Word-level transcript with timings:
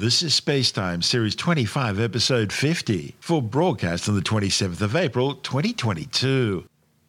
This 0.00 0.22
is 0.22 0.40
Spacetime, 0.40 1.04
Series 1.04 1.36
25, 1.36 2.00
Episode 2.00 2.54
50, 2.54 3.16
for 3.20 3.42
broadcast 3.42 4.08
on 4.08 4.14
the 4.14 4.22
27th 4.22 4.80
of 4.80 4.96
April, 4.96 5.34
2022. 5.34 6.64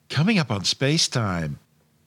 Coming 0.09 0.37
up 0.37 0.51
on 0.51 0.63
Spacetime, 0.63 1.55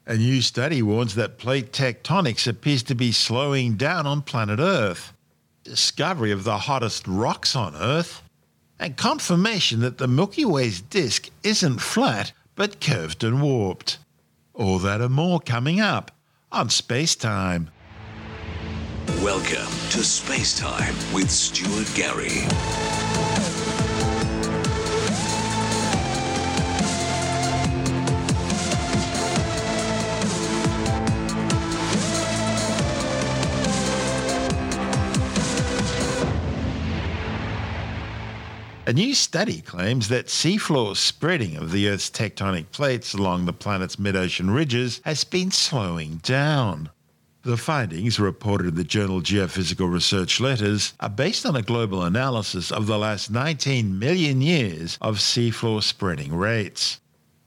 a 0.07 0.19
new 0.19 0.43
study 0.43 0.83
warns 0.83 1.15
that 1.15 1.39
plate 1.39 1.73
tectonics 1.73 2.47
appears 2.47 2.83
to 2.83 2.95
be 2.95 3.12
slowing 3.12 3.77
down 3.77 4.07
on 4.07 4.21
planet 4.21 4.61
Earth, 4.61 5.15
discovery 5.62 6.33
of 6.33 6.45
the 6.45 6.59
hottest 6.59 7.09
rocks 7.09 7.57
on 7.57 7.75
Earth, 7.75 8.23
and 8.79 8.95
confirmation 8.98 9.80
that 9.80 9.96
the 9.96 10.07
Milky 10.07 10.45
Way's 10.45 10.82
disk 10.82 11.30
isn't 11.43 11.79
flat 11.79 12.32
but 12.57 12.82
curved 12.82 13.25
and 13.25 13.41
warped. 13.41 13.96
All 14.53 14.79
that 14.80 15.01
and 15.01 15.14
more 15.14 15.41
coming 15.41 15.80
up 15.80 16.11
on 16.53 16.69
Spacetime. 16.69 17.69
Welcome 19.25 19.72
to 19.88 20.04
Space 20.04 20.52
Time 20.52 20.95
with 21.14 21.30
Stuart 21.30 21.91
Gary. 21.95 22.42
A 38.87 38.93
new 38.93 39.15
study 39.15 39.62
claims 39.62 40.09
that 40.09 40.27
seafloor 40.27 40.95
spreading 40.95 41.56
of 41.56 41.73
the 41.73 41.88
Earth's 41.88 42.10
tectonic 42.10 42.70
plates 42.73 43.15
along 43.15 43.46
the 43.46 43.54
planet's 43.54 43.98
mid 43.98 44.16
ocean 44.16 44.51
ridges 44.51 45.01
has 45.06 45.24
been 45.24 45.51
slowing 45.51 46.16
down. 46.16 46.91
The 47.45 47.59
findings, 47.59 48.19
reported 48.19 48.69
in 48.69 48.75
the 48.77 48.84
journal 48.84 49.21
Geophysical 49.21 49.93
Research 49.93 50.41
Letters, 50.41 50.95
are 50.98 51.11
based 51.11 51.45
on 51.45 51.55
a 51.55 51.61
global 51.61 52.02
analysis 52.02 52.73
of 52.73 52.87
the 52.87 52.97
last 52.97 53.30
19 53.30 53.99
million 53.99 54.41
years 54.41 54.96
of 55.02 55.18
seafloor 55.18 55.83
spreading 55.83 56.35
rates. 56.35 57.01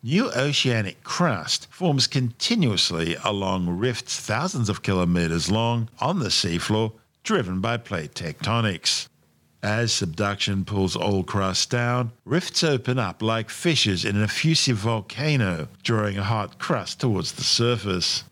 New 0.04 0.30
oceanic 0.34 1.04
crust 1.04 1.68
forms 1.72 2.06
continuously 2.06 3.18
along 3.24 3.80
rifts 3.80 4.20
thousands 4.20 4.70
of 4.70 4.84
kilometers 4.84 5.50
long 5.50 5.90
on 6.00 6.20
the 6.20 6.30
seafloor, 6.30 6.94
driven 7.24 7.60
by 7.60 7.78
plate 7.78 8.14
tectonics. 8.14 9.08
As 9.64 9.92
subduction 9.92 10.64
pulls 10.64 10.96
old 10.96 11.26
crust 11.26 11.72
down, 11.72 12.12
rifts 12.24 12.64
open 12.64 13.00
up 13.00 13.24
like 13.24 13.50
fissures 13.50 14.06
in 14.06 14.16
an 14.16 14.22
effusive 14.22 14.78
volcano, 14.78 15.70
drawing 15.82 16.20
a 16.20 16.24
hot 16.24 16.60
crust 16.60 17.00
towards 17.00 17.32
the 17.32 17.44
surface. 17.44 18.24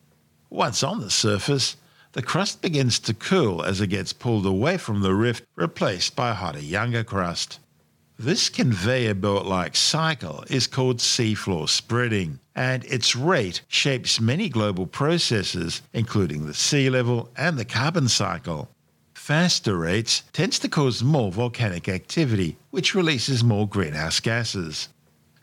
Once 0.56 0.84
on 0.84 1.02
the 1.02 1.12
surface, 1.12 1.76
the 2.14 2.22
crust 2.22 2.62
begins 2.62 2.98
to 2.98 3.14
cool 3.14 3.62
as 3.62 3.82
it 3.82 3.88
gets 3.88 4.14
pulled 4.14 4.46
away 4.46 4.78
from 4.78 5.02
the 5.02 5.14
rift, 5.14 5.44
replaced 5.58 6.16
by 6.16 6.34
hotter, 6.34 6.62
younger 6.62 7.04
crust. 7.04 7.60
This 8.18 8.48
conveyor 8.48 9.16
belt 9.16 9.46
like 9.46 9.76
cycle 9.76 10.46
is 10.50 10.66
called 10.66 11.00
seafloor 11.00 11.68
spreading, 11.68 12.40
and 12.56 12.86
its 12.86 13.18
rate 13.18 13.64
shapes 13.68 14.22
many 14.22 14.48
global 14.48 14.88
processes, 14.88 15.82
including 15.92 16.46
the 16.46 16.54
sea 16.54 16.90
level 16.90 17.30
and 17.36 17.58
the 17.58 17.66
carbon 17.66 18.08
cycle. 18.08 18.70
Faster 19.14 19.76
rates 19.76 20.24
tends 20.32 20.58
to 20.60 20.70
cause 20.70 21.04
more 21.04 21.34
volcanic 21.34 21.90
activity, 21.90 22.56
which 22.70 22.96
releases 22.96 23.44
more 23.44 23.68
greenhouse 23.68 24.22
gases. 24.22 24.88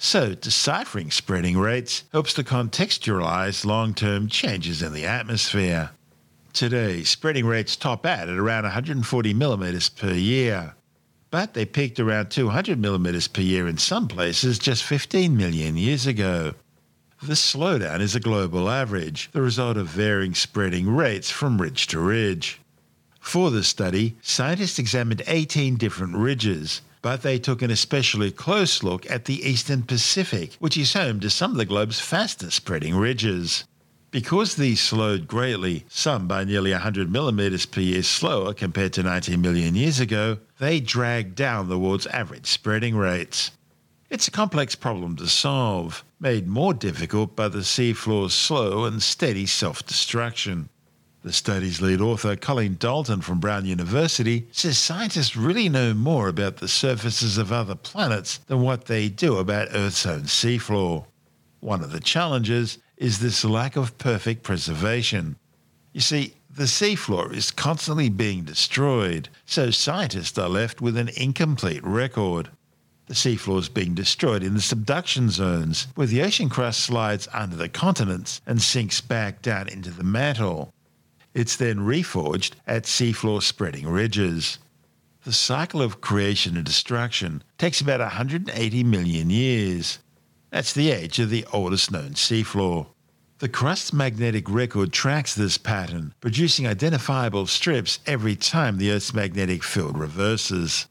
So, 0.04 0.34
deciphering 0.34 1.12
spreading 1.12 1.56
rates 1.56 2.02
helps 2.10 2.34
to 2.34 2.42
contextualize 2.42 3.64
long 3.64 3.94
term 3.94 4.26
changes 4.26 4.82
in 4.82 4.92
the 4.92 5.06
atmosphere. 5.06 5.92
Today, 6.52 7.04
spreading 7.04 7.46
rates 7.46 7.76
top 7.76 8.04
out 8.04 8.28
at 8.28 8.36
around 8.36 8.64
140 8.64 9.32
millimeters 9.32 9.88
per 9.88 10.12
year, 10.12 10.74
but 11.30 11.54
they 11.54 11.64
peaked 11.64 12.00
around 12.00 12.32
200 12.32 12.80
millimeters 12.80 13.28
per 13.28 13.42
year 13.42 13.68
in 13.68 13.78
some 13.78 14.08
places 14.08 14.58
just 14.58 14.82
15 14.82 15.36
million 15.36 15.76
years 15.76 16.04
ago. 16.04 16.54
This 17.22 17.54
slowdown 17.54 18.00
is 18.00 18.16
a 18.16 18.20
global 18.20 18.68
average, 18.68 19.30
the 19.30 19.40
result 19.40 19.76
of 19.76 19.86
varying 19.86 20.34
spreading 20.34 20.92
rates 20.92 21.30
from 21.30 21.62
ridge 21.62 21.86
to 21.86 22.00
ridge. 22.00 22.60
For 23.20 23.52
the 23.52 23.62
study, 23.62 24.16
scientists 24.20 24.80
examined 24.80 25.22
18 25.28 25.76
different 25.76 26.16
ridges, 26.16 26.80
but 27.02 27.22
they 27.22 27.38
took 27.38 27.60
an 27.60 27.70
especially 27.70 28.30
close 28.30 28.82
look 28.82 29.10
at 29.10 29.26
the 29.26 29.46
Eastern 29.46 29.82
Pacific, 29.82 30.54
which 30.60 30.76
is 30.76 30.94
home 30.94 31.20
to 31.20 31.28
some 31.28 31.50
of 31.50 31.56
the 31.56 31.66
globe's 31.66 32.00
fastest 32.00 32.56
spreading 32.56 32.96
ridges. 32.96 33.64
Because 34.12 34.54
these 34.54 34.80
slowed 34.80 35.26
greatly, 35.26 35.84
some 35.88 36.28
by 36.28 36.44
nearly 36.44 36.70
100 36.70 37.10
millimeters 37.10 37.66
per 37.66 37.80
year 37.80 38.02
slower 38.02 38.54
compared 38.54 38.92
to 38.92 39.02
19 39.02 39.40
million 39.40 39.74
years 39.74 40.00
ago, 40.00 40.38
they 40.58 40.80
dragged 40.80 41.34
down 41.34 41.68
the 41.68 41.78
world's 41.78 42.06
average 42.06 42.46
spreading 42.46 42.94
rates. 42.94 43.50
It's 44.10 44.28
a 44.28 44.30
complex 44.30 44.74
problem 44.74 45.16
to 45.16 45.26
solve, 45.26 46.04
made 46.20 46.46
more 46.46 46.74
difficult 46.74 47.34
by 47.34 47.48
the 47.48 47.64
seafloor's 47.64 48.34
slow 48.34 48.84
and 48.84 49.02
steady 49.02 49.46
self 49.46 49.84
destruction. 49.86 50.68
The 51.22 51.32
study's 51.32 51.80
lead 51.80 52.00
author, 52.00 52.34
Colleen 52.34 52.76
Dalton 52.80 53.20
from 53.20 53.38
Brown 53.38 53.64
University, 53.64 54.48
says 54.50 54.76
scientists 54.76 55.36
really 55.36 55.68
know 55.68 55.94
more 55.94 56.26
about 56.26 56.56
the 56.56 56.66
surfaces 56.66 57.38
of 57.38 57.52
other 57.52 57.76
planets 57.76 58.38
than 58.48 58.60
what 58.60 58.86
they 58.86 59.08
do 59.08 59.36
about 59.36 59.68
Earth's 59.70 60.04
own 60.04 60.22
seafloor. 60.22 61.06
One 61.60 61.84
of 61.84 61.92
the 61.92 62.00
challenges 62.00 62.78
is 62.96 63.20
this 63.20 63.44
lack 63.44 63.76
of 63.76 63.98
perfect 63.98 64.42
preservation. 64.42 65.36
You 65.92 66.00
see, 66.00 66.34
the 66.50 66.64
seafloor 66.64 67.32
is 67.32 67.52
constantly 67.52 68.08
being 68.08 68.42
destroyed, 68.42 69.28
so 69.46 69.70
scientists 69.70 70.36
are 70.38 70.48
left 70.48 70.80
with 70.80 70.96
an 70.96 71.10
incomplete 71.16 71.84
record. 71.84 72.50
The 73.06 73.14
seafloor 73.14 73.60
is 73.60 73.68
being 73.68 73.94
destroyed 73.94 74.42
in 74.42 74.54
the 74.54 74.60
subduction 74.60 75.30
zones, 75.30 75.86
where 75.94 76.08
the 76.08 76.22
ocean 76.22 76.48
crust 76.48 76.80
slides 76.80 77.28
under 77.32 77.54
the 77.54 77.68
continents 77.68 78.40
and 78.44 78.60
sinks 78.60 79.00
back 79.00 79.40
down 79.40 79.68
into 79.68 79.90
the 79.90 80.02
mantle. 80.02 80.74
It's 81.34 81.56
then 81.56 81.78
reforged 81.78 82.52
at 82.66 82.84
seafloor 82.84 83.42
spreading 83.42 83.88
ridges. 83.88 84.58
The 85.24 85.32
cycle 85.32 85.80
of 85.80 86.00
creation 86.00 86.56
and 86.56 86.66
destruction 86.66 87.42
takes 87.56 87.80
about 87.80 88.00
180 88.00 88.84
million 88.84 89.30
years. 89.30 89.98
That's 90.50 90.72
the 90.72 90.90
age 90.90 91.18
of 91.18 91.30
the 91.30 91.46
oldest 91.52 91.90
known 91.90 92.10
seafloor. 92.10 92.88
The 93.38 93.48
crust's 93.48 93.92
magnetic 93.92 94.48
record 94.48 94.92
tracks 94.92 95.34
this 95.34 95.58
pattern, 95.58 96.14
producing 96.20 96.66
identifiable 96.66 97.46
strips 97.46 97.98
every 98.06 98.36
time 98.36 98.78
the 98.78 98.90
Earth's 98.90 99.14
magnetic 99.14 99.64
field 99.64 99.98
reverses. 99.98 100.86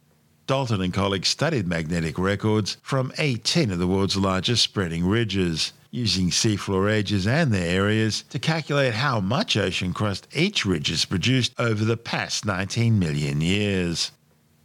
Dalton 0.47 0.81
and 0.81 0.93
colleagues 0.93 1.29
studied 1.29 1.67
magnetic 1.67 2.17
records 2.17 2.77
from 2.81 3.13
18 3.17 3.71
of 3.71 3.79
the 3.79 3.87
world's 3.87 4.17
largest 4.17 4.63
spreading 4.63 5.05
ridges, 5.05 5.71
using 5.91 6.29
seafloor 6.29 6.89
ages 6.89 7.27
and 7.27 7.53
their 7.53 7.69
areas 7.69 8.23
to 8.29 8.39
calculate 8.39 8.93
how 8.93 9.19
much 9.19 9.57
ocean 9.57 9.93
crust 9.93 10.27
each 10.33 10.65
ridge 10.65 10.87
has 10.87 11.05
produced 11.05 11.53
over 11.59 11.83
the 11.83 11.97
past 11.97 12.45
19 12.45 12.97
million 12.97 13.41
years. 13.41 14.11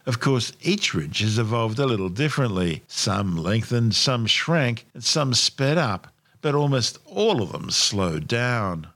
Of 0.07 0.21
course, 0.21 0.53
each 0.63 0.95
ridge 0.95 1.19
has 1.19 1.37
evolved 1.37 1.81
a 1.81 1.87
little 1.87 2.09
differently. 2.09 2.85
Some 2.87 3.37
lengthened, 3.37 3.97
some 3.97 4.27
shrank, 4.27 4.87
and 4.95 5.03
some 5.03 5.35
sped 5.35 5.77
up, 5.77 6.07
but 6.41 6.55
almost 6.55 6.99
all 7.07 7.43
of 7.43 7.51
them 7.51 7.73
slowed 7.73 8.29
down. 8.29 8.87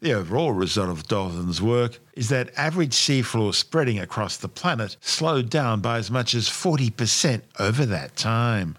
The 0.00 0.12
overall 0.12 0.52
result 0.52 0.90
of 0.90 1.08
Dalton's 1.08 1.62
work 1.62 1.98
is 2.14 2.28
that 2.28 2.52
average 2.56 2.92
seafloor 2.92 3.54
spreading 3.54 3.98
across 3.98 4.36
the 4.36 4.48
planet 4.48 4.96
slowed 5.00 5.48
down 5.48 5.80
by 5.80 5.98
as 5.98 6.10
much 6.10 6.34
as 6.34 6.48
40% 6.48 7.42
over 7.58 7.86
that 7.86 8.16
time. 8.16 8.76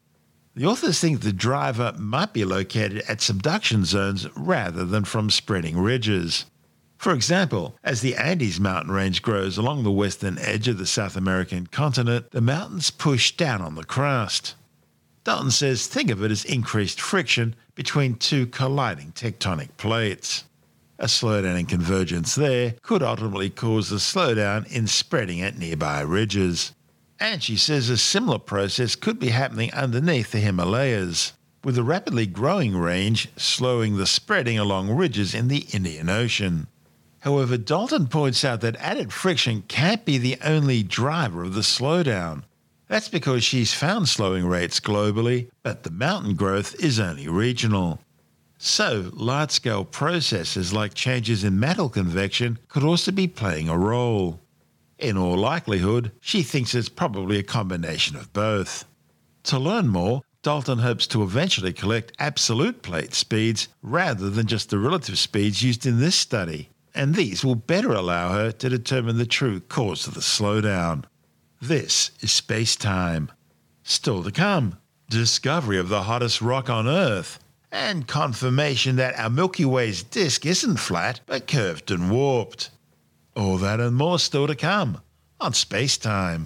The 0.53 0.65
authors 0.65 0.99
think 0.99 1.21
the 1.21 1.31
driver 1.31 1.93
might 1.97 2.33
be 2.33 2.43
located 2.43 3.03
at 3.07 3.21
subduction 3.21 3.85
zones 3.85 4.27
rather 4.35 4.83
than 4.83 5.05
from 5.05 5.29
spreading 5.29 5.77
ridges. 5.77 6.45
For 6.97 7.13
example, 7.13 7.77
as 7.83 8.01
the 8.01 8.15
Andes 8.15 8.59
mountain 8.59 8.91
range 8.91 9.21
grows 9.21 9.57
along 9.57 9.83
the 9.83 9.91
western 9.91 10.37
edge 10.37 10.67
of 10.67 10.77
the 10.77 10.85
South 10.85 11.15
American 11.15 11.67
continent, 11.67 12.31
the 12.31 12.41
mountains 12.41 12.91
push 12.91 13.31
down 13.31 13.61
on 13.61 13.75
the 13.75 13.85
crust. 13.85 14.55
Dalton 15.23 15.51
says 15.51 15.87
think 15.87 16.11
of 16.11 16.21
it 16.21 16.31
as 16.31 16.43
increased 16.43 16.99
friction 16.99 17.55
between 17.73 18.15
two 18.15 18.45
colliding 18.45 19.13
tectonic 19.13 19.69
plates. 19.77 20.43
A 20.99 21.05
slowdown 21.05 21.59
in 21.59 21.65
convergence 21.65 22.35
there 22.35 22.75
could 22.81 23.01
ultimately 23.01 23.49
cause 23.49 23.91
a 23.91 23.95
slowdown 23.95 24.69
in 24.71 24.85
spreading 24.85 25.41
at 25.41 25.57
nearby 25.57 26.01
ridges. 26.01 26.73
And 27.21 27.43
she 27.43 27.55
says 27.55 27.87
a 27.87 27.99
similar 27.99 28.39
process 28.39 28.95
could 28.95 29.19
be 29.19 29.29
happening 29.29 29.71
underneath 29.73 30.31
the 30.31 30.39
Himalayas, 30.39 31.33
with 31.63 31.77
a 31.77 31.83
rapidly 31.83 32.25
growing 32.25 32.75
range 32.75 33.29
slowing 33.37 33.95
the 33.95 34.07
spreading 34.07 34.57
along 34.57 34.89
ridges 34.89 35.35
in 35.35 35.47
the 35.47 35.67
Indian 35.71 36.09
Ocean. 36.09 36.65
However, 37.19 37.57
Dalton 37.57 38.07
points 38.07 38.43
out 38.43 38.61
that 38.61 38.75
added 38.77 39.13
friction 39.13 39.63
can't 39.67 40.03
be 40.03 40.17
the 40.17 40.39
only 40.43 40.81
driver 40.81 41.43
of 41.43 41.53
the 41.53 41.61
slowdown. 41.61 42.41
That's 42.87 43.07
because 43.07 43.43
she's 43.43 43.71
found 43.71 44.09
slowing 44.09 44.47
rates 44.47 44.79
globally, 44.79 45.51
but 45.61 45.83
the 45.83 45.91
mountain 45.91 46.33
growth 46.33 46.73
is 46.83 46.99
only 46.99 47.27
regional. 47.27 47.99
So, 48.57 49.11
large 49.13 49.51
scale 49.51 49.85
processes 49.85 50.73
like 50.73 50.95
changes 50.95 51.43
in 51.43 51.59
mantle 51.59 51.89
convection 51.89 52.57
could 52.67 52.83
also 52.83 53.11
be 53.11 53.27
playing 53.27 53.69
a 53.69 53.77
role. 53.77 54.40
In 55.01 55.17
all 55.17 55.37
likelihood, 55.37 56.11
she 56.21 56.43
thinks 56.43 56.75
it's 56.75 56.89
probably 56.89 57.39
a 57.39 57.43
combination 57.43 58.15
of 58.15 58.31
both. 58.33 58.85
To 59.43 59.59
learn 59.59 59.87
more, 59.87 60.21
Dalton 60.43 60.79
hopes 60.79 61.07
to 61.07 61.23
eventually 61.23 61.73
collect 61.73 62.13
absolute 62.19 62.81
plate 62.81 63.13
speeds 63.13 63.67
rather 63.81 64.29
than 64.29 64.47
just 64.47 64.69
the 64.69 64.79
relative 64.79 65.19
speeds 65.19 65.61
used 65.61 65.85
in 65.85 65.99
this 65.99 66.15
study, 66.15 66.69
and 66.95 67.15
these 67.15 67.43
will 67.43 67.55
better 67.55 67.91
allow 67.91 68.33
her 68.33 68.51
to 68.51 68.69
determine 68.69 69.17
the 69.17 69.25
true 69.25 69.59
cause 69.59 70.07
of 70.07 70.13
the 70.13 70.19
slowdown. 70.19 71.03
This 71.61 72.11
is 72.21 72.31
space 72.31 72.75
time. 72.75 73.31
Still 73.83 74.23
to 74.23 74.31
come, 74.31 74.77
discovery 75.09 75.77
of 75.77 75.89
the 75.89 76.03
hottest 76.03 76.41
rock 76.41 76.69
on 76.69 76.87
Earth, 76.87 77.39
and 77.71 78.07
confirmation 78.07 78.95
that 78.95 79.17
our 79.19 79.29
Milky 79.29 79.65
Way's 79.65 80.03
disk 80.03 80.45
isn't 80.45 80.77
flat 80.77 81.21
but 81.25 81.47
curved 81.47 81.91
and 81.91 82.09
warped. 82.11 82.71
All 83.35 83.57
that 83.57 83.79
and 83.79 83.95
more 83.95 84.19
still 84.19 84.47
to 84.47 84.55
come 84.55 85.01
on 85.39 85.53
Space 85.53 85.97
Time. 85.97 86.45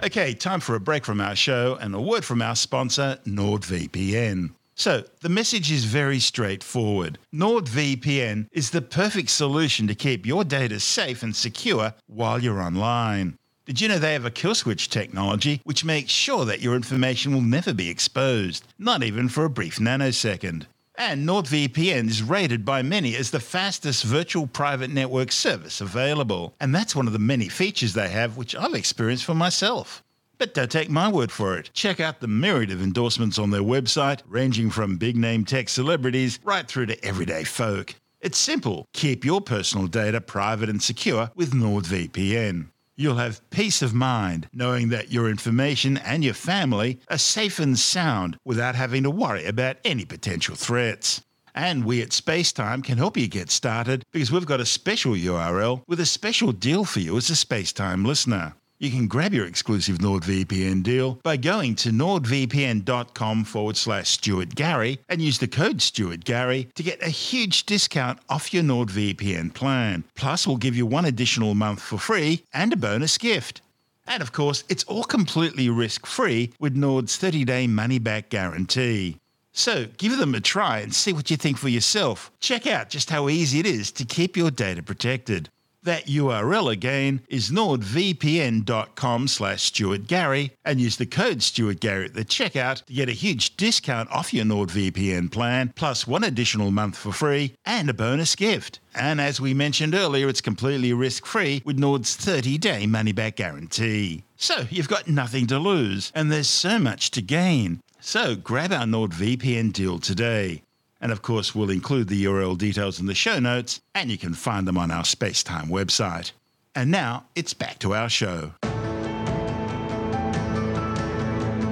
Okay, 0.00 0.32
time 0.32 0.60
for 0.60 0.74
a 0.74 0.80
break 0.80 1.04
from 1.04 1.20
our 1.20 1.36
show 1.36 1.76
and 1.80 1.94
a 1.94 2.00
word 2.00 2.24
from 2.24 2.40
our 2.40 2.56
sponsor, 2.56 3.18
NordVPN. 3.26 4.57
So, 4.78 5.02
the 5.22 5.28
message 5.28 5.72
is 5.72 5.86
very 5.86 6.20
straightforward. 6.20 7.18
NordVPN 7.34 8.46
is 8.52 8.70
the 8.70 8.80
perfect 8.80 9.28
solution 9.28 9.88
to 9.88 9.94
keep 9.96 10.24
your 10.24 10.44
data 10.44 10.78
safe 10.78 11.24
and 11.24 11.34
secure 11.34 11.94
while 12.06 12.40
you're 12.40 12.62
online. 12.62 13.36
Did 13.66 13.80
you 13.80 13.88
know 13.88 13.98
they 13.98 14.12
have 14.12 14.24
a 14.24 14.30
kill 14.30 14.54
switch 14.54 14.88
technology 14.88 15.60
which 15.64 15.84
makes 15.84 16.12
sure 16.12 16.44
that 16.44 16.60
your 16.60 16.76
information 16.76 17.34
will 17.34 17.40
never 17.40 17.74
be 17.74 17.90
exposed, 17.90 18.68
not 18.78 19.02
even 19.02 19.28
for 19.28 19.44
a 19.44 19.50
brief 19.50 19.78
nanosecond? 19.78 20.66
And 20.94 21.28
NordVPN 21.28 22.08
is 22.08 22.22
rated 22.22 22.64
by 22.64 22.82
many 22.82 23.16
as 23.16 23.32
the 23.32 23.40
fastest 23.40 24.04
virtual 24.04 24.46
private 24.46 24.90
network 24.90 25.32
service 25.32 25.80
available. 25.80 26.54
And 26.60 26.72
that's 26.72 26.94
one 26.94 27.08
of 27.08 27.12
the 27.12 27.18
many 27.18 27.48
features 27.48 27.94
they 27.94 28.10
have 28.10 28.36
which 28.36 28.54
I've 28.54 28.74
experienced 28.74 29.24
for 29.24 29.34
myself. 29.34 30.04
But 30.38 30.54
don't 30.54 30.70
take 30.70 30.88
my 30.88 31.10
word 31.10 31.32
for 31.32 31.58
it. 31.58 31.70
Check 31.72 31.98
out 31.98 32.20
the 32.20 32.28
myriad 32.28 32.70
of 32.70 32.80
endorsements 32.80 33.40
on 33.40 33.50
their 33.50 33.60
website, 33.60 34.22
ranging 34.26 34.70
from 34.70 34.96
big 34.96 35.16
name 35.16 35.44
tech 35.44 35.68
celebrities 35.68 36.38
right 36.44 36.66
through 36.66 36.86
to 36.86 37.04
everyday 37.04 37.42
folk. 37.42 37.96
It's 38.20 38.38
simple. 38.38 38.86
Keep 38.92 39.24
your 39.24 39.40
personal 39.40 39.88
data 39.88 40.20
private 40.20 40.68
and 40.68 40.80
secure 40.80 41.30
with 41.34 41.52
NordVPN. 41.52 42.68
You'll 42.96 43.16
have 43.16 43.48
peace 43.50 43.82
of 43.82 43.94
mind 43.94 44.48
knowing 44.52 44.88
that 44.88 45.12
your 45.12 45.28
information 45.28 45.98
and 45.98 46.24
your 46.24 46.34
family 46.34 47.00
are 47.08 47.18
safe 47.18 47.58
and 47.58 47.78
sound 47.78 48.36
without 48.44 48.74
having 48.74 49.04
to 49.04 49.10
worry 49.10 49.44
about 49.44 49.76
any 49.84 50.04
potential 50.04 50.56
threats. 50.56 51.22
And 51.54 51.84
we 51.84 52.02
at 52.02 52.10
Spacetime 52.10 52.84
can 52.84 52.98
help 52.98 53.16
you 53.16 53.26
get 53.26 53.50
started 53.50 54.04
because 54.12 54.30
we've 54.30 54.46
got 54.46 54.60
a 54.60 54.66
special 54.66 55.12
URL 55.14 55.82
with 55.88 55.98
a 55.98 56.06
special 56.06 56.52
deal 56.52 56.84
for 56.84 57.00
you 57.00 57.16
as 57.16 57.30
a 57.30 57.34
Spacetime 57.34 58.06
listener. 58.06 58.54
You 58.80 58.92
can 58.92 59.08
grab 59.08 59.34
your 59.34 59.44
exclusive 59.44 59.98
NordVPN 59.98 60.84
deal 60.84 61.14
by 61.24 61.36
going 61.36 61.74
to 61.76 61.90
nordvpn.com 61.90 63.44
forward 63.44 63.76
slash 63.76 64.08
Stuart 64.08 64.54
Gary 64.54 65.00
and 65.08 65.20
use 65.20 65.38
the 65.38 65.48
code 65.48 65.82
Stuart 65.82 66.24
Gary 66.24 66.68
to 66.76 66.84
get 66.84 67.02
a 67.02 67.08
huge 67.08 67.66
discount 67.66 68.20
off 68.28 68.54
your 68.54 68.62
NordVPN 68.62 69.52
plan. 69.52 70.04
Plus, 70.14 70.46
we'll 70.46 70.58
give 70.58 70.76
you 70.76 70.86
one 70.86 71.06
additional 71.06 71.56
month 71.56 71.82
for 71.82 71.98
free 71.98 72.44
and 72.54 72.72
a 72.72 72.76
bonus 72.76 73.18
gift. 73.18 73.62
And 74.06 74.22
of 74.22 74.30
course, 74.30 74.62
it's 74.68 74.84
all 74.84 75.02
completely 75.02 75.68
risk 75.68 76.06
free 76.06 76.52
with 76.60 76.76
Nord's 76.76 77.16
30 77.16 77.44
day 77.46 77.66
money 77.66 77.98
back 77.98 78.28
guarantee. 78.28 79.18
So 79.50 79.86
give 79.96 80.16
them 80.18 80.36
a 80.36 80.40
try 80.40 80.78
and 80.78 80.94
see 80.94 81.12
what 81.12 81.32
you 81.32 81.36
think 81.36 81.58
for 81.58 81.68
yourself. 81.68 82.30
Check 82.38 82.68
out 82.68 82.90
just 82.90 83.10
how 83.10 83.28
easy 83.28 83.58
it 83.58 83.66
is 83.66 83.90
to 83.92 84.04
keep 84.04 84.36
your 84.36 84.52
data 84.52 84.84
protected. 84.84 85.50
That 85.84 86.06
URL 86.06 86.72
again 86.72 87.22
is 87.28 87.50
nordvpn.com 87.50 89.28
slash 89.28 89.62
Stuart 89.62 90.08
Gary 90.08 90.50
and 90.64 90.80
use 90.80 90.96
the 90.96 91.06
code 91.06 91.42
Stuart 91.42 91.78
Gary 91.78 92.06
at 92.06 92.14
the 92.14 92.24
checkout 92.24 92.84
to 92.86 92.92
get 92.92 93.08
a 93.08 93.12
huge 93.12 93.56
discount 93.56 94.10
off 94.10 94.34
your 94.34 94.44
NordVPN 94.44 95.30
plan, 95.30 95.72
plus 95.76 96.06
one 96.06 96.24
additional 96.24 96.72
month 96.72 96.96
for 96.96 97.12
free 97.12 97.54
and 97.64 97.88
a 97.88 97.94
bonus 97.94 98.34
gift. 98.34 98.80
And 98.94 99.20
as 99.20 99.40
we 99.40 99.54
mentioned 99.54 99.94
earlier, 99.94 100.28
it's 100.28 100.40
completely 100.40 100.92
risk 100.92 101.24
free 101.24 101.62
with 101.64 101.78
Nord's 101.78 102.16
30 102.16 102.58
day 102.58 102.86
money 102.86 103.12
back 103.12 103.36
guarantee. 103.36 104.24
So 104.36 104.66
you've 104.70 104.88
got 104.88 105.08
nothing 105.08 105.46
to 105.46 105.58
lose 105.58 106.10
and 106.14 106.32
there's 106.32 106.48
so 106.48 106.78
much 106.80 107.12
to 107.12 107.22
gain. 107.22 107.80
So 108.00 108.34
grab 108.34 108.72
our 108.72 108.84
NordVPN 108.84 109.72
deal 109.72 109.98
today. 109.98 110.62
And 111.00 111.12
of 111.12 111.22
course, 111.22 111.54
we'll 111.54 111.70
include 111.70 112.08
the 112.08 112.24
URL 112.24 112.58
details 112.58 112.98
in 112.98 113.06
the 113.06 113.14
show 113.14 113.38
notes, 113.38 113.80
and 113.94 114.10
you 114.10 114.18
can 114.18 114.34
find 114.34 114.66
them 114.66 114.78
on 114.78 114.90
our 114.90 115.04
Spacetime 115.04 115.68
website. 115.68 116.32
And 116.74 116.90
now 116.90 117.26
it's 117.34 117.54
back 117.54 117.78
to 117.80 117.94
our 117.94 118.08
show. 118.08 118.52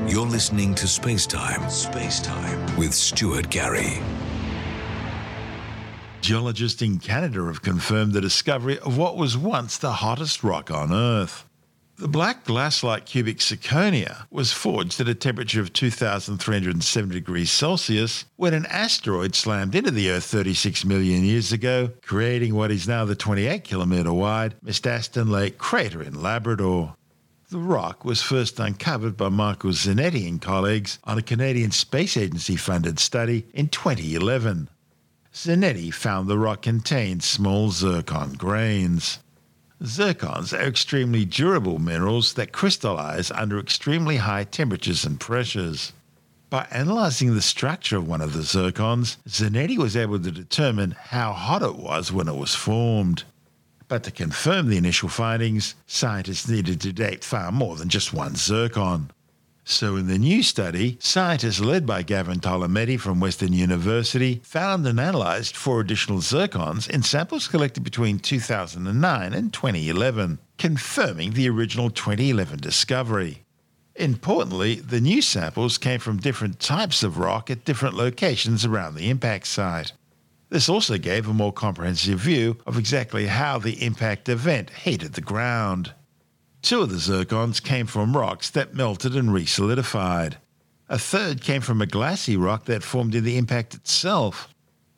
You're 0.08 0.26
listening 0.26 0.75
to 0.76 0.87
Spacetime. 0.87 1.64
Spacetime 1.67 2.78
with 2.78 2.94
Stuart 2.94 3.50
Gary. 3.50 3.99
Geologists 6.20 6.82
in 6.82 6.99
Canada 6.99 7.44
have 7.46 7.62
confirmed 7.62 8.12
the 8.12 8.20
discovery 8.20 8.79
of 8.79 8.96
what 8.99 9.17
was 9.17 9.37
once 9.37 9.79
the 9.79 9.93
hottest 9.93 10.43
rock 10.43 10.70
on 10.70 10.93
Earth. 10.93 11.45
The 11.98 12.08
black 12.08 12.44
glass-like 12.44 13.06
cubic 13.06 13.38
zirconia 13.38 14.26
was 14.31 14.52
forged 14.52 15.00
at 15.00 15.08
a 15.08 15.14
temperature 15.14 15.62
of 15.62 15.72
2,370 15.72 17.14
degrees 17.14 17.50
Celsius 17.50 18.26
when 18.37 18.52
an 18.52 18.66
asteroid 18.66 19.34
slammed 19.34 19.75
into 19.75 19.90
the 19.90 20.10
Earth 20.10 20.25
36 20.25 20.84
million 20.84 21.25
years 21.25 21.52
ago, 21.52 21.93
creating 22.02 22.54
what 22.54 22.70
is 22.70 22.87
now 22.87 23.06
the 23.06 23.16
28 23.16 23.64
kilometre 23.64 24.12
wide 24.12 24.56
Mistastin 24.62 25.31
Lake 25.31 25.56
crater 25.56 26.02
in 26.02 26.20
Labrador. 26.20 26.96
The 27.48 27.58
rock 27.58 28.04
was 28.04 28.20
first 28.20 28.60
uncovered 28.60 29.16
by 29.16 29.31
Michael 29.31 29.70
Zanetti 29.70 30.28
and 30.28 30.43
colleagues 30.43 30.98
on 31.04 31.16
a 31.16 31.22
Canadian 31.22 31.70
Space 31.70 32.19
Agency 32.19 32.56
funded 32.56 32.98
study 32.98 33.46
in 33.54 33.69
2011. 33.69 34.69
Zanetti 35.32 35.94
found 35.94 36.28
the 36.28 36.38
rock 36.38 36.60
contained 36.60 37.22
small 37.22 37.70
zircon 37.70 38.34
grains. 38.34 39.19
Zircons 39.82 40.52
are 40.52 40.62
extremely 40.62 41.26
durable 41.26 41.78
minerals 41.78 42.32
that 42.34 42.52
crystallize 42.52 43.31
under 43.31 43.58
extremely 43.58 44.17
high 44.17 44.44
temperatures 44.44 45.05
and 45.05 45.20
pressures. 45.20 45.93
By 46.48 46.67
analyzing 46.70 47.34
the 47.34 47.43
structure 47.43 47.98
of 47.98 48.08
one 48.08 48.22
of 48.22 48.32
the 48.32 48.43
zircons, 48.43 49.19
Zanetti 49.29 49.77
was 49.77 49.96
able 49.96 50.19
to 50.19 50.31
determine 50.31 50.93
how 50.93 51.32
hot 51.32 51.62
it 51.62 51.77
was 51.77 52.10
when 52.10 52.29
it 52.29 52.36
was 52.36 52.55
formed. 52.55 53.24
But 53.89 54.05
to 54.05 54.10
confirm 54.10 54.69
the 54.69 54.79
initial 54.79 55.08
findings, 55.08 55.74
scientists 55.86 56.48
needed 56.48 56.81
to 56.81 56.93
date 56.93 57.22
far 57.22 57.53
more 57.53 57.77
than 57.77 57.89
just 57.89 58.15
one 58.15 58.34
zircon. 58.34 59.10
So, 59.69 59.96
in 59.96 60.06
the 60.06 60.17
new 60.17 60.44
study, 60.44 60.96
scientists 61.01 61.58
led 61.58 61.87
by 61.87 62.05
Gavin 62.05 62.39
Tolometti 62.39 63.01
from 63.01 63.19
Western 63.19 63.53
University 63.53 64.41
found 64.44 64.87
and 64.87 65.01
analysed 65.01 65.56
four 65.56 65.81
additional 65.81 66.19
zircons 66.19 66.89
in 66.89 67.03
samples 67.03 67.49
collected 67.49 67.82
between 67.82 68.20
2009 68.20 69.32
and 69.32 69.53
2011, 69.53 70.39
confirming 70.56 71.32
the 71.32 71.49
original 71.49 71.91
2011 71.91 72.61
discovery. 72.61 73.43
Importantly, 73.96 74.77
the 74.77 75.01
new 75.01 75.20
samples 75.20 75.79
came 75.79 75.99
from 75.99 76.19
different 76.19 76.61
types 76.61 77.03
of 77.03 77.19
rock 77.19 77.51
at 77.51 77.65
different 77.65 77.96
locations 77.96 78.65
around 78.65 78.94
the 78.94 79.11
impact 79.11 79.49
site. 79.49 79.91
This 80.49 80.69
also 80.69 80.96
gave 80.96 81.27
a 81.27 81.35
more 81.35 81.53
comprehensive 81.53 82.20
view 82.20 82.56
of 82.67 82.79
exactly 82.79 83.27
how 83.27 83.58
the 83.58 83.85
impact 83.85 84.29
event 84.29 84.70
heated 84.70 85.15
the 85.15 85.20
ground. 85.20 85.93
Two 86.67 86.82
of 86.82 86.91
the 86.91 86.96
zircons 86.96 87.63
came 87.63 87.87
from 87.87 88.17
rocks 88.17 88.51
that 88.51 88.75
melted 88.75 89.15
and 89.15 89.29
resolidified. 89.29 90.39
A 90.89 90.99
third 90.99 91.41
came 91.41 91.61
from 91.61 91.81
a 91.81 91.87
glassy 91.87 92.37
rock 92.37 92.65
that 92.65 92.82
formed 92.82 93.15
in 93.15 93.23
the 93.23 93.39
impact 93.39 93.73
itself. 93.73 94.49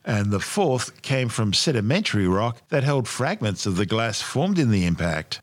And 0.03 0.31
the 0.31 0.41
fourth 0.41 1.03
came 1.03 1.29
from 1.29 1.53
sedimentary 1.53 2.27
rock 2.27 2.63
that 2.71 2.85
held 2.85 3.07
fragments 3.07 3.67
of 3.67 3.77
the 3.77 3.85
glass 3.85 4.23
formed 4.23 4.59
in 4.59 4.71
the 4.71 4.87
impact. 4.87 5.43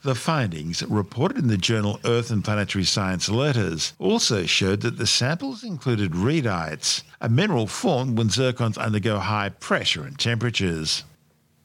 The 0.00 0.14
findings, 0.14 0.82
reported 0.82 1.36
in 1.36 1.48
the 1.48 1.58
journal 1.58 2.00
Earth 2.06 2.30
and 2.30 2.42
Planetary 2.42 2.84
Science 2.84 3.28
Letters, 3.28 3.92
also 3.98 4.46
showed 4.46 4.80
that 4.80 4.96
the 4.96 5.06
samples 5.06 5.62
included 5.62 6.12
reidites, 6.12 7.02
a 7.20 7.28
mineral 7.28 7.66
formed 7.66 8.16
when 8.16 8.30
zircons 8.30 8.78
undergo 8.78 9.18
high 9.18 9.50
pressure 9.50 10.04
and 10.04 10.18
temperatures. 10.18 11.04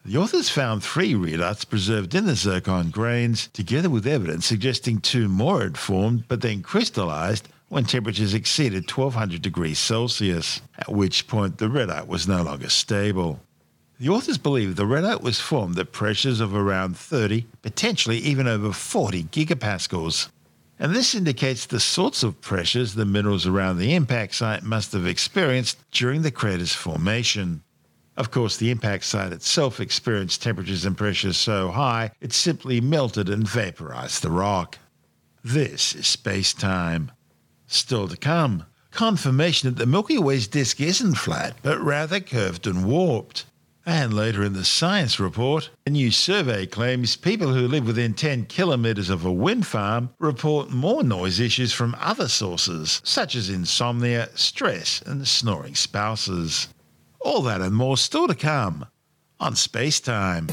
The 0.04 0.18
authors 0.18 0.50
found 0.50 0.84
three 0.84 1.14
reidites 1.14 1.68
preserved 1.68 2.16
in 2.16 2.26
the 2.26 2.36
zircon 2.36 2.90
grains, 2.90 3.50
together 3.54 3.88
with 3.88 4.08
evidence 4.08 4.48
suggesting 4.48 5.00
two 5.00 5.28
more 5.28 5.62
had 5.62 5.78
formed 5.78 6.28
but 6.28 6.42
then 6.42 6.64
crystallized 6.64 7.48
when 7.70 7.86
temperatures 7.86 8.34
exceeded 8.34 8.90
1200 8.90 9.44
degrees 9.44 9.78
Celsius, 9.78 10.62
at 10.80 10.92
which 10.92 11.28
point 11.28 11.60
the 11.60 11.70
reidite 11.70 12.08
was 12.08 12.28
no 12.28 12.42
longer 12.42 12.70
stable. 12.70 13.42
The 14.00 14.10
authors 14.10 14.40
believe 14.40 14.76
the 14.76 14.88
reidite 14.88 15.22
was 15.22 15.40
formed 15.40 15.78
at 15.78 15.92
pressures 15.92 16.40
of 16.40 16.56
around 16.56 16.98
30, 16.98 17.46
potentially 17.62 18.18
even 18.18 18.48
over 18.48 18.74
40 18.74 19.26
gigapascals. 19.26 20.30
And 20.80 20.96
this 20.96 21.14
indicates 21.14 21.68
the 21.68 21.80
sorts 21.80 22.24
of 22.24 22.42
pressures 22.42 22.96
the 22.96 23.06
minerals 23.06 23.46
around 23.46 23.78
the 23.78 23.94
impact 23.94 24.34
site 24.34 24.64
must 24.64 24.94
have 24.94 25.06
experienced 25.06 25.78
during 25.92 26.24
the 26.24 26.32
crater's 26.32 26.74
formation. 26.74 27.62
Of 28.22 28.30
course, 28.30 28.58
the 28.58 28.70
impact 28.70 29.06
site 29.06 29.34
itself 29.34 29.80
experienced 29.80 30.44
temperatures 30.44 30.86
and 30.86 30.96
pressures 30.96 31.38
so 31.38 31.72
high 31.72 32.12
it 32.22 32.34
simply 32.34 32.80
melted 32.80 33.30
and 33.30 33.48
vaporized 33.48 34.22
the 34.22 34.30
rock. 34.30 34.78
This 35.44 35.96
is 35.96 36.06
space 36.06 36.54
time. 36.54 37.12
Still 37.66 38.08
to 38.08 38.16
come, 38.16 38.68
confirmation 38.92 39.70
that 39.70 39.80
the 39.80 39.88
Milky 39.88 40.20
Way's 40.20 40.48
disk 40.48 40.80
isn't 40.80 41.16
flat, 41.16 41.56
but 41.64 41.82
rather 41.82 42.20
curved 42.20 42.68
and 42.68 42.86
warped. 42.86 43.46
And 43.88 44.14
later 44.14 44.44
in 44.44 44.54
the 44.54 44.66
science 44.66 45.20
report, 45.20 45.72
a 45.88 45.90
new 45.90 46.12
survey 46.12 46.68
claims 46.68 47.16
people 47.16 47.52
who 47.56 47.68
live 47.68 47.88
within 47.88 48.14
10 48.14 48.46
kilometres 48.46 49.10
of 49.10 49.26
a 49.26 49.34
wind 49.34 49.66
farm 49.66 50.12
report 50.20 50.70
more 50.70 51.02
noise 51.02 51.40
issues 51.40 51.74
from 51.74 51.96
other 52.00 52.28
sources, 52.28 53.02
such 53.04 53.34
as 53.34 53.50
insomnia, 53.50 54.30
stress, 54.36 55.02
and 55.08 55.28
snoring 55.28 55.74
spouses. 55.74 56.68
All 57.24 57.42
that 57.44 57.62
and 57.62 57.76
more 57.76 57.98
still 57.98 58.28
to 58.28 58.36
come 58.36 58.86
on 59.40 59.56
Space 59.56 60.00
Time. 60.00 60.48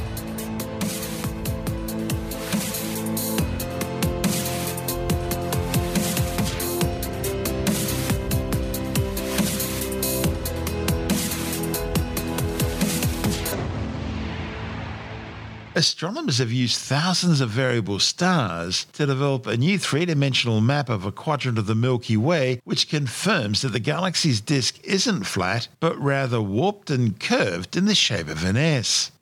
Astronomers 15.78 16.38
have 16.38 16.50
used 16.50 16.76
thousands 16.76 17.40
of 17.40 17.50
variable 17.50 18.00
stars 18.00 18.87
to 18.94 19.06
develop 19.06 19.47
a 19.47 19.56
new 19.56 19.78
three 19.78 20.04
dimensional 20.04 20.61
map 20.61 20.88
of 20.88 21.04
a 21.04 21.12
quadrant 21.12 21.56
of 21.56 21.66
the 21.66 21.76
Milky 21.76 22.16
Way, 22.16 22.61
which 22.64 22.88
confirms 22.88 23.62
that 23.62 23.68
the 23.68 23.78
galaxy's 23.78 24.40
disk 24.40 24.80
isn't 24.82 25.23
flat, 25.23 25.68
but 25.78 25.97
rather 25.97 26.42
warped 26.42 26.90
and 26.90 27.20
curved 27.20 27.76
in 27.76 27.85
the 27.85 27.94
shape 27.94 28.26
of 28.26 28.42
an 28.42 28.56
S. 28.56 29.12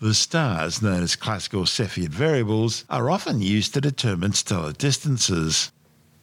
The 0.00 0.12
stars, 0.12 0.82
known 0.82 1.04
as 1.04 1.14
classical 1.14 1.62
Cepheid 1.62 2.08
variables, 2.08 2.84
are 2.90 3.08
often 3.08 3.40
used 3.40 3.72
to 3.74 3.80
determine 3.80 4.32
stellar 4.32 4.72
distances. 4.72 5.70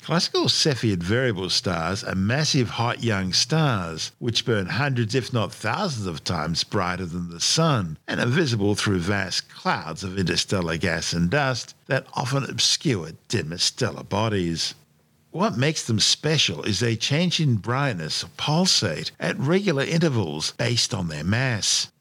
Classical 0.08 0.46
Cepheid 0.46 1.04
variable 1.04 1.50
stars 1.50 2.02
are 2.02 2.16
massive 2.16 2.70
hot 2.70 3.04
young 3.04 3.34
stars, 3.34 4.14
which 4.20 4.46
burn 4.46 4.68
hundreds, 4.68 5.14
if 5.14 5.34
not 5.34 5.52
thousands, 5.52 6.06
of 6.06 6.24
times 6.24 6.64
brighter 6.64 7.06
than 7.06 7.30
the 7.30 7.42
Sun 7.42 7.98
and 8.08 8.22
are 8.22 8.26
visible 8.26 8.74
through 8.74 9.00
vast 9.00 9.50
clouds 9.50 10.06
of 10.06 10.18
interstellar 10.18 10.78
gas 10.78 11.12
and 11.12 11.30
dust 11.30 11.76
that 11.88 12.08
often 12.14 12.46
obscure 12.46 13.12
dimmer 13.28 13.58
stellar 13.58 14.04
bodies. 14.04 14.76
What 15.32 15.58
makes 15.58 15.84
them 15.84 16.00
special 16.00 16.64
is 16.64 16.80
they 16.80 16.96
change 16.96 17.42
in 17.42 17.58
brightness 17.58 18.24
or 18.24 18.30
pulsate 18.38 19.12
at 19.20 19.38
regular 19.38 19.84
intervals 19.84 20.52
based 20.52 20.94
on 20.94 21.10
their 21.10 21.26
mass. 21.26 21.92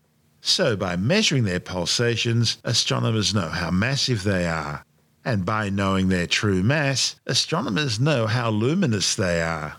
So, 0.41 0.77
by 0.77 0.95
measuring 0.95 1.43
their 1.43 1.59
pulsations, 1.59 2.59
astronomers 2.63 3.35
know 3.35 3.49
how 3.49 3.73
massive 3.73 4.23
they 4.23 4.47
are 4.47 4.85
and 5.27 5.45
by 5.45 5.69
knowing 5.69 6.09
their 6.09 6.29
true 6.29 6.63
mass, 6.63 7.17
astronomers 7.27 7.99
know 7.99 8.29
how 8.29 8.49
luminous 8.49 9.17
they 9.17 9.43
are. 9.43 9.77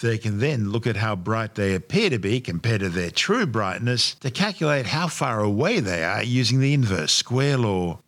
They 0.00 0.18
can 0.18 0.40
then 0.40 0.70
look 0.70 0.86
at 0.86 0.96
how 0.96 1.16
bright 1.16 1.54
they 1.54 1.74
appear 1.74 2.10
to 2.10 2.18
be 2.18 2.38
compared 2.38 2.80
to 2.82 2.90
their 2.90 3.10
true 3.10 3.46
brightness 3.46 4.14
to 4.16 4.30
calculate 4.30 4.84
how 4.84 5.08
far 5.08 5.40
away 5.40 5.80
they 5.80 6.04
are 6.04 6.22
using 6.22 6.60
the 6.60 6.74
inverse 6.74 7.12
square 7.12 7.56
law. 7.56 8.00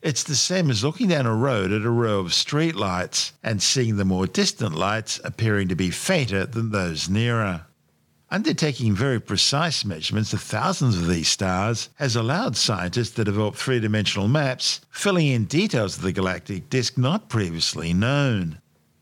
It's 0.00 0.22
the 0.22 0.34
same 0.34 0.70
as 0.70 0.82
looking 0.82 1.08
down 1.08 1.26
a 1.26 1.36
road 1.36 1.70
at 1.70 1.82
a 1.82 1.90
row 1.90 2.20
of 2.20 2.32
street 2.32 2.76
lights 2.76 3.34
and 3.42 3.62
seeing 3.62 3.96
the 3.96 4.06
more 4.06 4.26
distant 4.26 4.74
lights 4.74 5.20
appearing 5.22 5.68
to 5.68 5.76
be 5.76 5.90
fainter 5.90 6.46
than 6.46 6.70
those 6.70 7.10
nearer. 7.10 7.66
Undertaking 8.32 8.94
very 8.94 9.20
precise 9.20 9.84
measurements 9.84 10.32
of 10.32 10.40
thousands 10.40 10.96
of 10.96 11.06
these 11.06 11.28
stars 11.28 11.90
has 11.96 12.16
allowed 12.16 12.56
scientists 12.56 13.10
to 13.10 13.24
develop 13.24 13.56
three 13.56 13.78
dimensional 13.78 14.26
maps, 14.26 14.80
filling 14.90 15.26
in 15.26 15.44
details 15.44 15.98
of 15.98 16.02
the 16.02 16.12
galactic 16.12 16.70
disk 16.70 16.96
not 16.96 17.28
previously 17.28 17.92
known. 17.92 18.58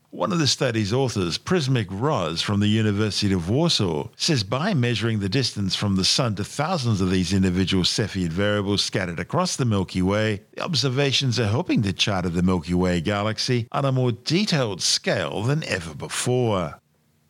One 0.09 0.33
of 0.33 0.39
the 0.39 0.47
study's 0.47 0.91
authors, 0.91 1.37
Przemysław 1.37 1.87
Mróz 1.87 2.41
from 2.43 2.59
the 2.59 2.67
University 2.67 3.31
of 3.31 3.49
Warsaw, 3.49 4.09
says 4.17 4.43
by 4.43 4.73
measuring 4.73 5.19
the 5.19 5.29
distance 5.29 5.77
from 5.77 5.95
the 5.95 6.03
Sun 6.03 6.35
to 6.35 6.43
thousands 6.43 6.99
of 6.99 7.09
these 7.09 7.31
individual 7.31 7.85
Cepheid 7.85 8.33
variables 8.33 8.83
scattered 8.83 9.21
across 9.21 9.55
the 9.55 9.63
Milky 9.63 10.01
Way, 10.01 10.41
the 10.55 10.61
observations 10.61 11.39
are 11.39 11.47
helping 11.47 11.81
to 11.83 11.93
chart 11.93 12.25
the 12.33 12.43
Milky 12.43 12.73
Way 12.73 12.99
galaxy 12.99 13.69
on 13.71 13.85
a 13.85 13.93
more 13.93 14.11
detailed 14.11 14.81
scale 14.81 15.41
than 15.43 15.63
ever 15.63 15.95
before. 15.95 16.80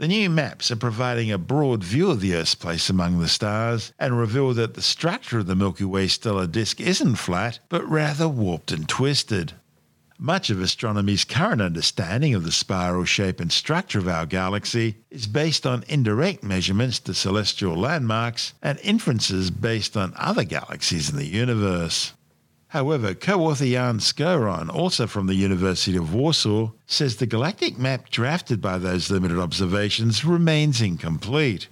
The 0.01 0.08
new 0.08 0.31
maps 0.31 0.72
are 0.72 0.77
providing 0.77 1.31
a 1.31 1.38
broad 1.38 1.84
view 1.84 2.10
of 2.10 2.22
the 2.22 2.34
Earth's 2.34 2.55
place 2.55 2.89
among 2.89 3.20
the 3.20 3.27
stars 3.27 3.93
and 4.00 4.17
reveal 4.17 4.51
that 4.55 4.74
the 4.74 4.81
structure 4.81 5.38
of 5.38 5.46
the 5.46 5.55
Milky 5.55 5.84
Way 5.86 6.08
stellar 6.08 6.48
disk 6.48 6.81
isn't 6.81 7.17
flat, 7.17 7.60
but 7.70 7.88
rather 7.88 8.27
warped 8.27 8.72
and 8.72 8.89
twisted. 8.89 9.53
Much 10.17 10.50
of 10.50 10.60
astronomy's 10.60 11.24
current 11.24 11.62
understanding 11.62 12.34
of 12.34 12.43
the 12.43 12.51
spiral 12.51 13.05
shape 13.05 13.39
and 13.39 13.51
structure 13.51 14.00
of 14.00 14.08
our 14.08 14.25
galaxy 14.25 14.96
is 15.12 15.27
based 15.27 15.67
on 15.67 15.86
indirect 15.88 16.43
measurements 16.43 16.98
to 17.01 17.13
celestial 17.13 17.75
landmarks 17.75 18.55
and 18.60 18.79
inferences 18.79 19.51
based 19.51 19.96
on 19.96 20.13
other 20.15 20.43
galaxies 20.43 21.12
in 21.12 21.15
the 21.15 21.27
universe. 21.27 22.13
However, 22.71 23.13
co-author 23.13 23.65
Jan 23.65 23.99
Skowron, 23.99 24.73
also 24.73 25.05
from 25.05 25.27
the 25.27 25.35
University 25.35 25.97
of 25.97 26.13
Warsaw, 26.13 26.71
says 26.87 27.17
the 27.17 27.25
galactic 27.25 27.77
map 27.77 28.09
drafted 28.09 28.61
by 28.61 28.77
those 28.77 29.11
limited 29.11 29.37
observations 29.37 30.23
remains 30.23 30.79
incomplete. 30.79 31.67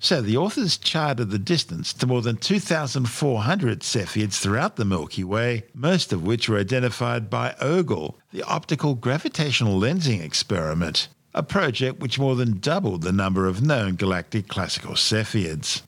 So 0.00 0.20
the 0.20 0.36
authors 0.36 0.78
charted 0.78 1.30
the 1.30 1.38
distance 1.38 1.92
to 1.92 2.08
more 2.08 2.22
than 2.22 2.38
2,400 2.38 3.82
Cepheids 3.82 4.40
throughout 4.40 4.74
the 4.74 4.84
Milky 4.84 5.22
Way, 5.22 5.62
most 5.74 6.12
of 6.12 6.26
which 6.26 6.48
were 6.48 6.58
identified 6.58 7.30
by 7.30 7.54
OGLE, 7.60 8.18
the 8.32 8.42
optical 8.42 8.96
gravitational 8.96 9.78
lensing 9.78 10.20
experiment, 10.20 11.06
a 11.34 11.44
project 11.44 12.00
which 12.00 12.18
more 12.18 12.34
than 12.34 12.58
doubled 12.58 13.02
the 13.02 13.12
number 13.12 13.46
of 13.46 13.62
known 13.62 13.94
galactic 13.94 14.48
classical 14.48 14.94
Cepheids 14.94 15.82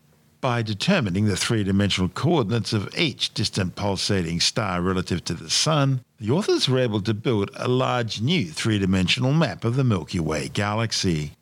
by 0.44 0.60
determining 0.60 1.24
the 1.24 1.38
three 1.38 1.64
dimensional 1.64 2.10
coordinates 2.10 2.74
of 2.74 2.94
each 2.98 3.32
distant 3.32 3.74
pulsating 3.76 4.38
star 4.38 4.82
relative 4.82 5.24
to 5.24 5.32
the 5.32 5.48
Sun, 5.48 6.04
the 6.20 6.30
authors 6.30 6.68
were 6.68 6.78
able 6.78 7.00
to 7.00 7.14
build 7.14 7.50
a 7.56 7.66
large 7.66 8.20
new 8.20 8.44
three 8.44 8.78
dimensional 8.78 9.32
map 9.32 9.64
of 9.64 9.74
the 9.74 9.82
Milky 9.82 10.20
Way 10.20 10.48
galaxy. 10.48 11.32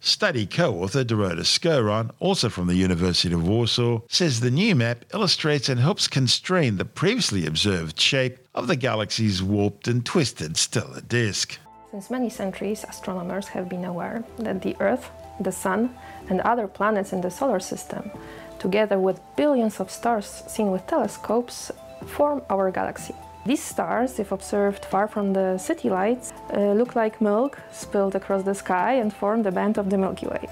Study 0.00 0.46
co 0.46 0.72
author 0.82 1.04
Dorota 1.04 1.44
Skowron, 1.44 2.10
also 2.18 2.48
from 2.48 2.66
the 2.66 2.76
University 2.76 3.34
of 3.34 3.46
Warsaw, 3.46 4.00
says 4.08 4.40
the 4.40 4.50
new 4.50 4.74
map 4.74 5.04
illustrates 5.12 5.68
and 5.68 5.78
helps 5.78 6.08
constrain 6.08 6.78
the 6.78 6.86
previously 6.86 7.44
observed 7.44 8.00
shape 8.00 8.38
of 8.54 8.68
the 8.68 8.76
galaxy's 8.76 9.42
warped 9.42 9.86
and 9.86 10.06
twisted 10.06 10.56
stellar 10.56 11.02
disk. 11.02 11.58
Since 11.90 12.10
many 12.10 12.30
centuries, 12.30 12.86
astronomers 12.88 13.48
have 13.48 13.68
been 13.68 13.84
aware 13.84 14.24
that 14.38 14.62
the 14.62 14.76
Earth, 14.80 15.10
the 15.40 15.52
Sun, 15.52 15.94
and 16.30 16.40
other 16.40 16.66
planets 16.66 17.12
in 17.12 17.20
the 17.20 17.30
solar 17.30 17.60
system 17.60 18.10
together 18.58 18.98
with 18.98 19.20
billions 19.36 19.80
of 19.80 19.90
stars 19.90 20.42
seen 20.46 20.70
with 20.70 20.86
telescopes, 20.86 21.70
form 22.06 22.42
our 22.50 22.70
galaxy. 22.70 23.14
These 23.46 23.62
stars, 23.62 24.18
if 24.18 24.32
observed 24.32 24.84
far 24.84 25.06
from 25.06 25.32
the 25.32 25.56
city 25.56 25.88
lights, 25.88 26.32
uh, 26.52 26.72
look 26.72 26.96
like 26.96 27.20
milk 27.20 27.58
spilled 27.70 28.16
across 28.16 28.42
the 28.42 28.54
sky 28.54 28.94
and 28.94 29.12
form 29.12 29.42
the 29.44 29.52
band 29.52 29.78
of 29.78 29.88
the 29.88 29.96
Milky 29.96 30.26
Way. 30.26 30.48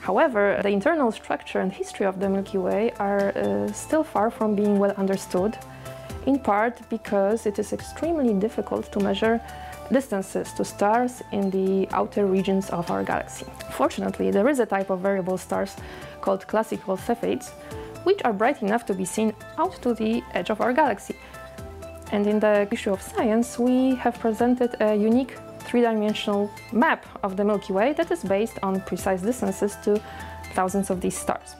However, 0.00 0.60
the 0.62 0.68
internal 0.68 1.10
structure 1.10 1.58
and 1.58 1.72
history 1.72 2.06
of 2.06 2.20
the 2.20 2.28
Milky 2.28 2.58
Way 2.58 2.92
are 3.00 3.36
uh, 3.36 3.72
still 3.72 4.04
far 4.04 4.30
from 4.30 4.54
being 4.54 4.78
well 4.78 4.92
understood, 4.96 5.58
in 6.26 6.38
part 6.38 6.78
because 6.88 7.44
it 7.44 7.58
is 7.58 7.72
extremely 7.72 8.32
difficult 8.34 8.92
to 8.92 9.00
measure 9.00 9.40
distances 9.90 10.52
to 10.52 10.64
stars 10.64 11.22
in 11.32 11.50
the 11.50 11.88
outer 11.92 12.26
regions 12.26 12.70
of 12.70 12.90
our 12.90 13.04
galaxy. 13.04 13.46
Fortunately, 13.72 14.30
there 14.30 14.48
is 14.48 14.58
a 14.58 14.66
type 14.66 14.90
of 14.90 15.00
variable 15.00 15.38
stars 15.38 15.76
called 16.20 16.46
classical 16.46 16.96
Cepheids, 16.96 17.50
which 18.04 18.20
are 18.24 18.32
bright 18.32 18.62
enough 18.62 18.86
to 18.86 18.94
be 18.94 19.04
seen 19.04 19.32
out 19.58 19.80
to 19.82 19.94
the 19.94 20.22
edge 20.34 20.50
of 20.50 20.60
our 20.60 20.72
galaxy. 20.72 21.16
And 22.12 22.26
in 22.26 22.38
the 22.40 22.68
issue 22.70 22.92
of 22.92 23.02
Science, 23.02 23.58
we 23.58 23.96
have 23.96 24.18
presented 24.18 24.76
a 24.80 24.94
unique 24.94 25.36
three-dimensional 25.60 26.50
map 26.72 27.04
of 27.24 27.36
the 27.36 27.44
Milky 27.44 27.72
Way 27.72 27.92
that 27.94 28.10
is 28.10 28.22
based 28.22 28.58
on 28.62 28.80
precise 28.82 29.22
distances 29.22 29.76
to 29.82 30.00
thousands 30.54 30.90
of 30.90 31.00
these 31.00 31.18
stars. 31.18 31.56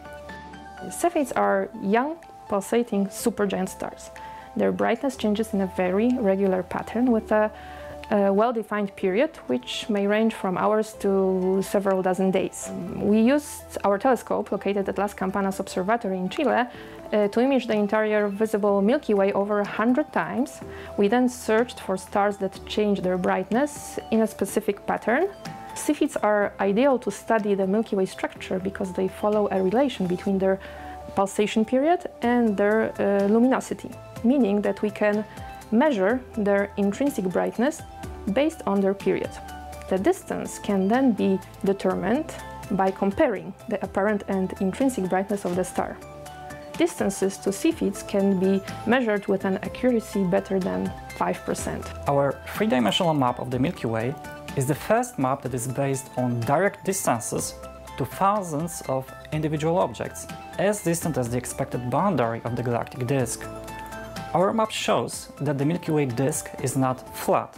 Cepheids 0.85 1.33
are 1.35 1.69
young, 1.83 2.17
pulsating 2.49 3.07
supergiant 3.07 3.69
stars. 3.69 4.11
Their 4.57 4.71
brightness 4.71 5.17
changes 5.17 5.53
in 5.53 5.61
a 5.63 5.73
very 5.77 6.11
regular 6.19 6.63
pattern 6.63 7.11
with 7.11 7.33
a 7.33 7.51
a 8.11 8.33
well 8.33 8.53
defined 8.53 8.95
period, 8.97 9.31
which 9.49 9.89
may 9.89 10.07
range 10.07 10.35
from 10.35 10.57
hours 10.57 10.93
to 11.01 11.61
several 11.63 12.03
dozen 12.03 12.31
days. 12.31 12.71
We 12.97 13.21
used 13.21 13.79
our 13.85 13.99
telescope 13.99 14.53
located 14.53 14.89
at 14.89 14.99
Las 14.99 15.15
Campanas 15.15 15.61
Observatory 15.61 16.17
in 16.17 16.29
Chile 16.29 16.67
uh, 17.13 17.29
to 17.29 17.41
image 17.41 17.67
the 17.67 17.75
entire 17.75 18.29
visible 18.29 18.81
Milky 18.83 19.15
Way 19.15 19.33
over 19.33 19.57
100 19.57 20.13
times. 20.13 20.61
We 20.97 21.09
then 21.09 21.29
searched 21.29 21.81
for 21.81 21.97
stars 21.97 22.37
that 22.39 22.59
change 22.67 23.01
their 23.01 23.19
brightness 23.19 23.99
in 24.11 24.21
a 24.21 24.27
specific 24.27 24.87
pattern. 24.87 25.29
Cepheids 25.75 26.17
are 26.23 26.53
ideal 26.61 26.99
to 27.01 27.11
study 27.11 27.55
the 27.55 27.67
Milky 27.67 27.97
Way 27.97 28.07
structure 28.07 28.59
because 28.59 28.93
they 28.93 29.09
follow 29.09 29.49
a 29.51 29.63
relation 29.63 30.07
between 30.07 30.39
their 30.39 30.59
pulsation 31.15 31.65
period 31.65 32.07
and 32.23 32.57
their 32.57 32.93
uh, 32.99 33.27
luminosity, 33.27 33.91
meaning 34.25 34.63
that 34.63 34.81
we 34.83 34.91
can 34.91 35.25
measure 35.71 36.21
their 36.37 36.73
intrinsic 36.77 37.25
brightness 37.27 37.83
based 38.33 38.63
on 38.67 38.81
their 38.81 38.95
period. 38.95 39.31
The 39.89 39.99
distance 39.99 40.59
can 40.59 40.89
then 40.89 41.13
be 41.13 41.39
determined 41.65 42.35
by 42.73 42.91
comparing 42.91 43.55
the 43.69 43.83
apparent 43.85 44.25
and 44.29 44.53
intrinsic 44.61 45.09
brightness 45.09 45.45
of 45.45 45.55
the 45.55 45.65
star. 45.65 45.97
Distances 46.77 47.39
to 47.39 47.51
Cepheids 47.51 48.07
can 48.07 48.39
be 48.39 48.61
measured 48.87 49.27
with 49.29 49.45
an 49.45 49.59
accuracy 49.63 50.25
better 50.25 50.59
than 50.59 50.93
5%. 51.17 52.09
Our 52.09 52.39
three 52.55 52.67
dimensional 52.67 53.15
map 53.15 53.39
of 53.39 53.51
the 53.51 53.59
Milky 53.59 53.87
Way 53.87 54.15
is 54.57 54.67
the 54.67 54.75
first 54.75 55.19
map 55.19 55.43
that 55.43 55.55
is 55.55 55.69
based 55.69 56.11
on 56.17 56.41
direct 56.41 56.85
distances 56.85 57.55
to 57.97 58.05
thousands 58.05 58.83
of 58.89 59.11
individual 59.33 59.79
objects, 59.79 60.27
as 60.59 60.83
distant 60.83 61.17
as 61.17 61.31
the 61.31 61.39
expected 61.39 61.91
boundary 61.91 62.43
of 62.45 62.57
the 62.57 62.63
galactic 62.63 63.07
disk. 63.07 63.47
Our 64.35 64.53
map 64.53 64.71
shows 64.71 65.29
that 65.41 65.57
the 65.57 65.65
Milky 65.65 65.93
Way 65.93 66.07
disk 66.07 66.51
is 66.63 66.77
not 66.77 67.17
flat, 67.17 67.57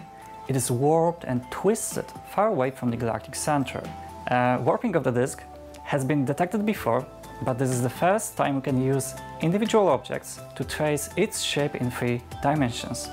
it 0.49 0.57
is 0.57 0.71
warped 0.71 1.25
and 1.25 1.43
twisted 1.51 2.05
far 2.31 2.49
away 2.49 2.71
from 2.71 2.91
the 2.91 2.97
galactic 2.97 3.35
center. 3.35 3.83
Uh, 4.31 4.59
warping 4.63 4.95
of 4.95 5.03
the 5.03 5.11
disk 5.11 5.43
has 5.83 6.05
been 6.05 6.25
detected 6.25 6.65
before, 6.67 7.07
but 7.43 7.59
this 7.59 7.71
is 7.71 7.83
the 7.83 7.91
first 7.91 8.37
time 8.37 8.57
we 8.57 8.61
can 8.61 8.81
use 8.81 9.15
individual 9.41 9.89
objects 9.89 10.41
to 10.55 10.65
trace 10.65 11.09
its 11.17 11.41
shape 11.41 11.75
in 11.75 11.91
three 11.91 12.23
dimensions. 12.43 13.09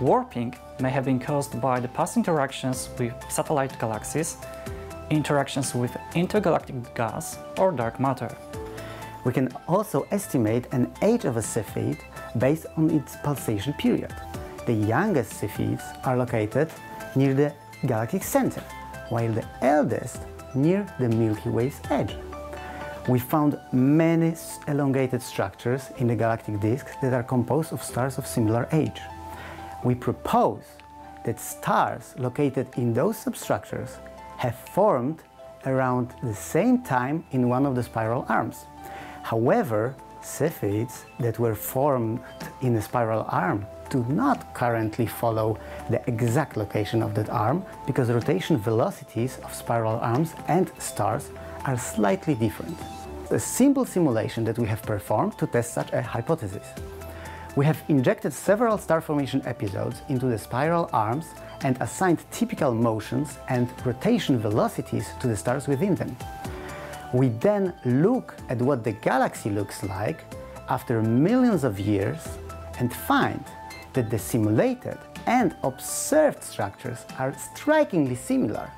Warping 0.00 0.54
may 0.80 0.90
have 0.90 1.04
been 1.04 1.20
caused 1.20 1.60
by 1.60 1.80
the 1.80 1.88
past 1.88 2.16
interactions 2.16 2.88
with 2.98 3.14
satellite 3.28 3.78
galaxies, 3.78 4.36
interactions 5.10 5.74
with 5.74 5.96
intergalactic 6.14 6.94
gas, 6.94 7.38
or 7.56 7.72
dark 7.72 7.98
matter. 8.00 8.36
We 9.24 9.32
can 9.32 9.48
also 9.66 10.06
estimate 10.10 10.66
an 10.72 10.92
age 11.02 11.24
of 11.24 11.36
a 11.36 11.40
Cepheid 11.40 11.98
based 12.38 12.66
on 12.76 12.90
its 12.90 13.16
pulsation 13.22 13.72
period. 13.74 14.14
The 14.66 14.74
youngest 14.74 15.40
Cepheids 15.40 15.82
are 16.06 16.16
located 16.16 16.70
near 17.16 17.34
the 17.34 17.52
galactic 17.86 18.22
center, 18.22 18.62
while 19.08 19.32
the 19.32 19.46
eldest 19.62 20.20
near 20.54 20.86
the 20.98 21.08
Milky 21.08 21.48
Way's 21.48 21.80
edge. 21.90 22.14
We 23.08 23.18
found 23.18 23.58
many 23.72 24.34
elongated 24.66 25.22
structures 25.22 25.90
in 25.96 26.08
the 26.08 26.16
galactic 26.16 26.60
disk 26.60 26.86
that 27.00 27.14
are 27.14 27.22
composed 27.22 27.72
of 27.72 27.82
stars 27.82 28.18
of 28.18 28.26
similar 28.26 28.68
age. 28.72 29.00
We 29.82 29.94
propose 29.94 30.64
that 31.24 31.40
stars 31.40 32.14
located 32.18 32.66
in 32.76 32.92
those 32.92 33.16
substructures 33.16 33.96
have 34.36 34.56
formed 34.74 35.22
around 35.66 36.14
the 36.22 36.34
same 36.34 36.82
time 36.82 37.24
in 37.32 37.48
one 37.48 37.64
of 37.66 37.74
the 37.74 37.82
spiral 37.82 38.26
arms. 38.28 38.66
However, 39.22 39.94
Cepheids 40.22 41.04
that 41.20 41.38
were 41.38 41.54
formed 41.54 42.20
in 42.62 42.76
a 42.76 42.82
spiral 42.82 43.26
arm 43.28 43.66
do 43.90 44.04
not 44.08 44.52
currently 44.54 45.06
follow 45.06 45.58
the 45.88 46.00
exact 46.08 46.56
location 46.56 47.02
of 47.02 47.14
that 47.14 47.30
arm 47.30 47.64
because 47.86 48.10
rotation 48.10 48.56
velocities 48.56 49.38
of 49.44 49.54
spiral 49.54 49.98
arms 50.00 50.34
and 50.48 50.70
stars 50.78 51.30
are 51.64 51.78
slightly 51.78 52.34
different. 52.34 52.76
A 53.30 53.38
simple 53.38 53.84
simulation 53.84 54.44
that 54.44 54.58
we 54.58 54.66
have 54.66 54.82
performed 54.82 55.38
to 55.38 55.46
test 55.46 55.72
such 55.72 55.92
a 55.92 56.02
hypothesis. 56.02 56.66
We 57.56 57.64
have 57.66 57.82
injected 57.88 58.32
several 58.32 58.78
star 58.78 59.00
formation 59.00 59.42
episodes 59.44 60.02
into 60.08 60.26
the 60.26 60.38
spiral 60.38 60.88
arms 60.92 61.26
and 61.62 61.76
assigned 61.80 62.24
typical 62.30 62.72
motions 62.72 63.38
and 63.48 63.68
rotation 63.84 64.38
velocities 64.38 65.08
to 65.20 65.26
the 65.26 65.36
stars 65.36 65.66
within 65.66 65.94
them. 65.94 66.16
We 67.14 67.28
then 67.28 67.72
look 67.86 68.34
at 68.50 68.58
what 68.58 68.84
the 68.84 68.92
galaxy 68.92 69.48
looks 69.50 69.82
like 69.82 70.20
after 70.68 71.02
millions 71.02 71.64
of 71.64 71.80
years 71.80 72.18
and 72.78 72.92
find 72.92 73.42
that 73.94 74.10
the 74.10 74.18
simulated 74.18 74.98
and 75.26 75.56
observed 75.62 76.42
structures 76.42 77.06
are 77.18 77.34
strikingly 77.54 78.14
similar. 78.14 78.70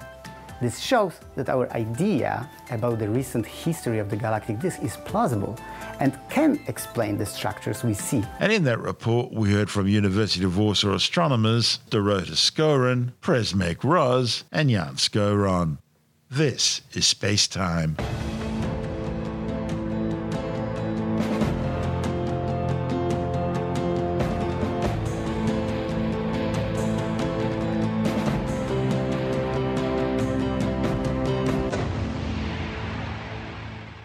This 0.60 0.78
shows 0.78 1.14
that 1.36 1.48
our 1.48 1.72
idea 1.72 2.48
about 2.70 2.98
the 2.98 3.08
recent 3.08 3.46
history 3.46 3.98
of 3.98 4.10
the 4.10 4.16
galactic 4.16 4.60
disk 4.60 4.82
is 4.82 4.96
plausible 4.98 5.58
and 6.00 6.18
can 6.28 6.60
explain 6.68 7.16
the 7.16 7.24
structures 7.26 7.82
we 7.82 7.94
see. 7.94 8.22
And 8.40 8.52
in 8.52 8.64
that 8.64 8.78
report, 8.78 9.32
we 9.32 9.52
heard 9.52 9.70
from 9.70 9.88
University 9.88 10.44
of 10.44 10.58
Warsaw 10.58 10.94
astronomers 10.94 11.80
Dorota 11.90 12.36
Skowron, 12.36 13.12
Przemek 13.22 13.76
Mróz, 13.76 14.44
and 14.52 14.68
Jan 14.70 14.96
Skowron. 14.96 15.78
This 16.32 16.82
is 16.92 17.08
Space 17.08 17.48
Time. 17.48 17.96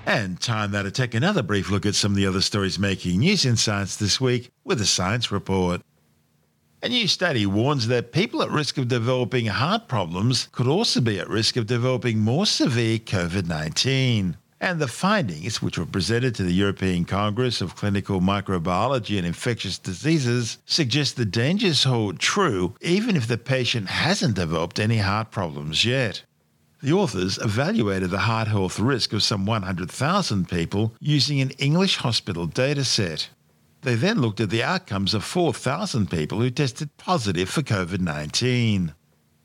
And 0.07 0.41
time 0.41 0.71
now 0.71 0.81
to 0.81 0.89
take 0.89 1.13
another 1.13 1.43
brief 1.43 1.69
look 1.69 1.85
at 1.85 1.93
some 1.93 2.13
of 2.13 2.15
the 2.15 2.25
other 2.25 2.41
stories 2.41 2.79
making 2.79 3.19
news 3.19 3.45
in 3.45 3.55
science 3.55 3.97
this 3.97 4.19
week 4.19 4.49
with 4.63 4.81
a 4.81 4.87
science 4.87 5.31
report. 5.31 5.83
A 6.85 6.87
new 6.87 7.07
study 7.07 7.47
warns 7.47 7.87
that 7.87 8.11
people 8.11 8.43
at 8.43 8.51
risk 8.51 8.77
of 8.77 8.87
developing 8.87 9.47
heart 9.47 9.87
problems 9.87 10.49
could 10.51 10.67
also 10.67 11.01
be 11.01 11.19
at 11.19 11.27
risk 11.27 11.57
of 11.57 11.65
developing 11.65 12.19
more 12.19 12.45
severe 12.45 12.99
COVID 12.99 13.47
19. 13.47 14.37
And 14.61 14.79
the 14.79 14.87
findings, 14.87 15.63
which 15.63 15.79
were 15.79 15.87
presented 15.87 16.35
to 16.35 16.43
the 16.43 16.53
European 16.53 17.05
Congress 17.05 17.59
of 17.59 17.75
Clinical 17.75 18.21
Microbiology 18.21 19.17
and 19.17 19.25
Infectious 19.25 19.79
Diseases, 19.79 20.59
suggest 20.67 21.15
the 21.15 21.25
dangers 21.25 21.85
hold 21.85 22.19
true 22.19 22.75
even 22.81 23.15
if 23.15 23.27
the 23.27 23.39
patient 23.39 23.87
hasn't 23.89 24.35
developed 24.35 24.79
any 24.79 24.97
heart 24.97 25.31
problems 25.31 25.85
yet. 25.85 26.21
The 26.83 26.93
authors 26.93 27.39
evaluated 27.39 28.11
the 28.11 28.27
heart 28.29 28.47
health 28.47 28.79
risk 28.79 29.11
of 29.11 29.23
some 29.23 29.47
100,000 29.47 30.47
people 30.47 30.93
using 30.99 31.41
an 31.41 31.49
English 31.57 31.97
hospital 31.97 32.47
dataset. 32.47 33.29
They 33.85 33.93
then 33.93 34.19
looked 34.19 34.39
at 34.39 34.49
the 34.49 34.63
outcomes 34.63 35.13
of 35.13 35.23
4,000 35.23 36.09
people 36.09 36.39
who 36.39 36.49
tested 36.49 36.97
positive 36.97 37.47
for 37.47 37.61
COVID 37.61 37.99
19. 37.99 38.95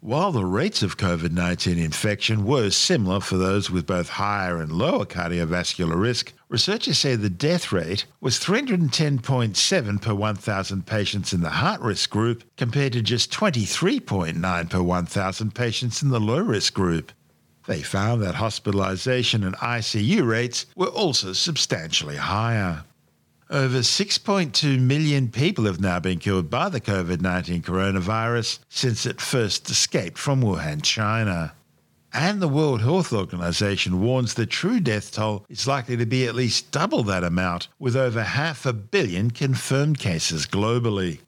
While 0.00 0.32
the 0.32 0.46
rates 0.46 0.82
of 0.82 0.96
COVID 0.96 1.32
19 1.32 1.76
infection 1.76 2.46
were 2.46 2.70
similar 2.70 3.20
for 3.20 3.36
those 3.36 3.70
with 3.70 3.84
both 3.84 4.08
higher 4.08 4.62
and 4.62 4.72
lower 4.72 5.04
cardiovascular 5.04 6.00
risk, 6.00 6.32
researchers 6.48 6.96
say 6.96 7.16
the 7.16 7.28
death 7.28 7.70
rate 7.70 8.06
was 8.22 8.40
310.7 8.40 10.00
per 10.00 10.14
1,000 10.14 10.86
patients 10.86 11.34
in 11.34 11.42
the 11.42 11.50
heart 11.50 11.82
risk 11.82 12.08
group 12.08 12.42
compared 12.56 12.94
to 12.94 13.02
just 13.02 13.30
23.9 13.30 14.70
per 14.70 14.82
1,000 14.82 15.54
patients 15.54 16.02
in 16.02 16.08
the 16.08 16.18
low 16.18 16.40
risk 16.40 16.72
group. 16.72 17.12
They 17.66 17.82
found 17.82 18.22
that 18.22 18.36
hospitalization 18.36 19.44
and 19.44 19.54
ICU 19.56 20.26
rates 20.26 20.64
were 20.74 20.86
also 20.86 21.34
substantially 21.34 22.16
higher. 22.16 22.84
Over 23.52 23.78
6.2 23.78 24.78
million 24.78 25.28
people 25.28 25.64
have 25.64 25.80
now 25.80 25.98
been 25.98 26.20
killed 26.20 26.48
by 26.50 26.68
the 26.68 26.80
COVID 26.80 27.20
19 27.20 27.62
coronavirus 27.62 28.60
since 28.68 29.04
it 29.04 29.20
first 29.20 29.68
escaped 29.68 30.18
from 30.18 30.40
Wuhan, 30.40 30.84
China. 30.84 31.54
And 32.12 32.40
the 32.40 32.46
World 32.46 32.80
Health 32.80 33.12
Organization 33.12 34.00
warns 34.00 34.34
the 34.34 34.46
true 34.46 34.78
death 34.78 35.10
toll 35.10 35.46
is 35.48 35.66
likely 35.66 35.96
to 35.96 36.06
be 36.06 36.28
at 36.28 36.36
least 36.36 36.70
double 36.70 37.02
that 37.02 37.24
amount, 37.24 37.66
with 37.80 37.96
over 37.96 38.22
half 38.22 38.66
a 38.66 38.72
billion 38.72 39.32
confirmed 39.32 39.98
cases 39.98 40.46
globally. 40.46 41.18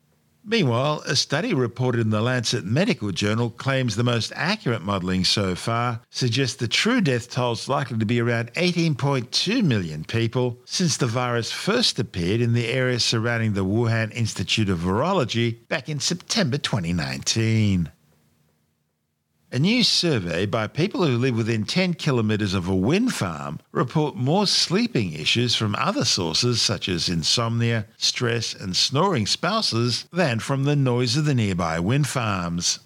Meanwhile, 0.44 1.05
a 1.07 1.14
study 1.14 1.55
reported 1.55 2.00
in 2.00 2.11
the 2.11 2.20
Lancet 2.20 2.64
Medical 2.64 3.12
Journal 3.12 3.48
claims 3.48 3.94
the 3.94 4.02
most 4.02 4.33
accurate 4.35 4.83
modelling 4.83 5.24
so 5.24 5.55
far 5.55 6.00
suggests 6.11 6.57
the 6.57 6.66
true 6.66 7.00
death 7.00 7.31
toll 7.31 7.52
is 7.52 7.68
likely 7.68 7.96
to 7.98 8.05
be 8.05 8.20
around 8.20 8.52
18.2 8.55 9.62
million 9.62 10.05
people 10.05 10.59
since 10.64 10.96
the 10.96 11.07
virus 11.07 11.52
first 11.52 12.00
appeared 12.00 12.40
in 12.40 12.55
the 12.55 12.66
area 12.66 12.98
surrounding 12.98 13.52
the 13.52 13.64
Wuhan 13.64 14.12
Institute 14.12 14.68
of 14.68 14.81
Virology 14.81 15.68
back 15.68 15.88
in 15.88 16.00
September 16.00 16.59
2019. 16.59 17.92
A 19.54 19.58
new 19.58 19.84
survey 19.84 20.46
by 20.46 20.66
people 20.66 21.04
who 21.04 21.18
live 21.18 21.36
within 21.36 21.64
10 21.64 21.92
kilometres 21.92 22.54
of 22.54 22.68
a 22.68 22.74
wind 22.74 23.12
farm 23.12 23.58
report 23.70 24.16
more 24.16 24.46
sleeping 24.46 25.12
issues 25.12 25.54
from 25.54 25.74
other 25.74 26.06
sources 26.06 26.62
such 26.62 26.88
as 26.88 27.10
insomnia, 27.10 27.84
stress, 27.98 28.54
and 28.54 28.74
snoring 28.74 29.26
spouses 29.26 30.06
than 30.10 30.38
from 30.38 30.64
the 30.64 30.74
noise 30.74 31.18
of 31.18 31.26
the 31.26 31.34
nearby 31.34 31.78
wind 31.78 32.08
farms. 32.08 32.78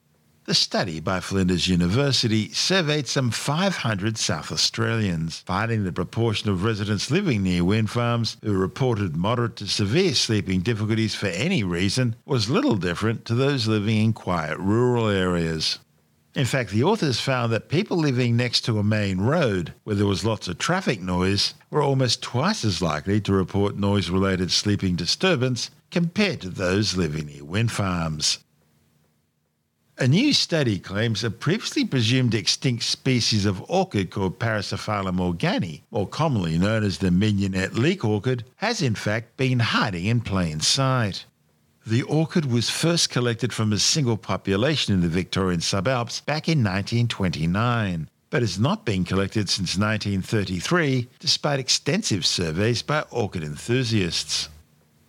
The 0.47 0.55
study 0.55 0.99
by 0.99 1.21
Flinders 1.21 1.69
University 1.69 2.53
surveyed 2.53 3.07
some 3.07 3.31
500 3.31 4.19
South 4.19 4.51
Australians, 4.51 5.45
finding 5.47 5.85
the 5.85 5.93
proportion 5.93 6.51
of 6.51 6.65
residents 6.65 7.13
living 7.13 7.45
near 7.45 7.63
wind 7.63 7.91
farms 7.91 8.39
who 8.43 8.55
reported 8.55 9.15
moderate 9.15 9.55
to 9.57 9.69
severe 9.69 10.15
sleeping 10.15 10.63
difficulties 10.63 11.15
for 11.15 11.29
any 11.29 11.63
reason 11.63 12.17
was 12.25 12.51
little 12.51 12.75
different 12.75 13.25
to 13.27 13.37
those 13.37 13.69
living 13.69 13.99
in 13.99 14.13
quiet 14.13 14.59
rural 14.59 15.07
areas. 15.07 15.79
In 16.37 16.45
fact, 16.45 16.69
the 16.71 16.85
authors 16.85 17.19
found 17.19 17.51
that 17.51 17.71
people 17.71 17.97
living 17.97 18.37
next 18.37 18.61
to 18.67 18.79
a 18.79 18.85
main 18.85 19.23
road 19.23 19.73
where 19.85 19.97
there 19.97 20.05
was 20.05 20.23
lots 20.23 20.49
of 20.49 20.59
traffic 20.59 21.01
noise 21.01 21.55
were 21.71 21.81
almost 21.81 22.21
twice 22.21 22.63
as 22.63 22.83
likely 22.83 23.23
to 23.23 23.33
report 23.33 23.79
noise 23.79 24.11
related 24.11 24.53
sleeping 24.53 24.97
disturbance 24.97 25.71
compared 25.91 26.43
to 26.43 26.51
those 26.51 26.95
living 26.95 27.29
near 27.29 27.43
wind 27.43 27.73
farms. 27.73 28.41
A 29.97 30.07
new 30.07 30.35
study 30.35 30.79
claims 30.79 31.25
a 31.25 31.31
previously 31.31 31.87
presumed 31.87 32.35
extinct 32.35 32.83
species 32.83 33.47
of 33.47 33.65
orchid 33.67 34.11
called 34.11 34.39
Prasophyllum 34.39 35.17
morganii, 35.17 35.85
more 35.91 36.07
commonly 36.07 36.59
known 36.59 36.85
as 36.85 36.99
the 36.99 37.11
mignonette 37.11 37.79
leek 37.79 38.05
orchid, 38.05 38.45
has 38.57 38.83
in 38.83 38.95
fact 38.95 39.39
been 39.39 39.61
hiding 39.61 40.05
in 40.05 40.21
plain 40.21 40.61
sight. 40.61 41.25
The 41.87 42.03
orchid 42.03 42.47
was 42.51 42.69
first 42.69 43.11
collected 43.11 43.53
from 43.53 43.73
a 43.73 43.79
single 43.79 44.17
population 44.17 44.93
in 44.93 45.03
the 45.03 45.09
Victorian 45.09 45.61
suburbs 45.61 46.21
back 46.21 46.49
in 46.49 46.59
1929, 46.59 48.09
but 48.29 48.43
has 48.43 48.59
not 48.59 48.85
been 48.85 49.05
collected 49.05 49.49
since 49.49 49.79
1933 49.79 51.09
despite 51.21 51.61
extensive 51.61 52.27
surveys 52.27 52.83
by 52.83 53.03
orchid 53.11 53.45
enthusiasts 53.45 54.49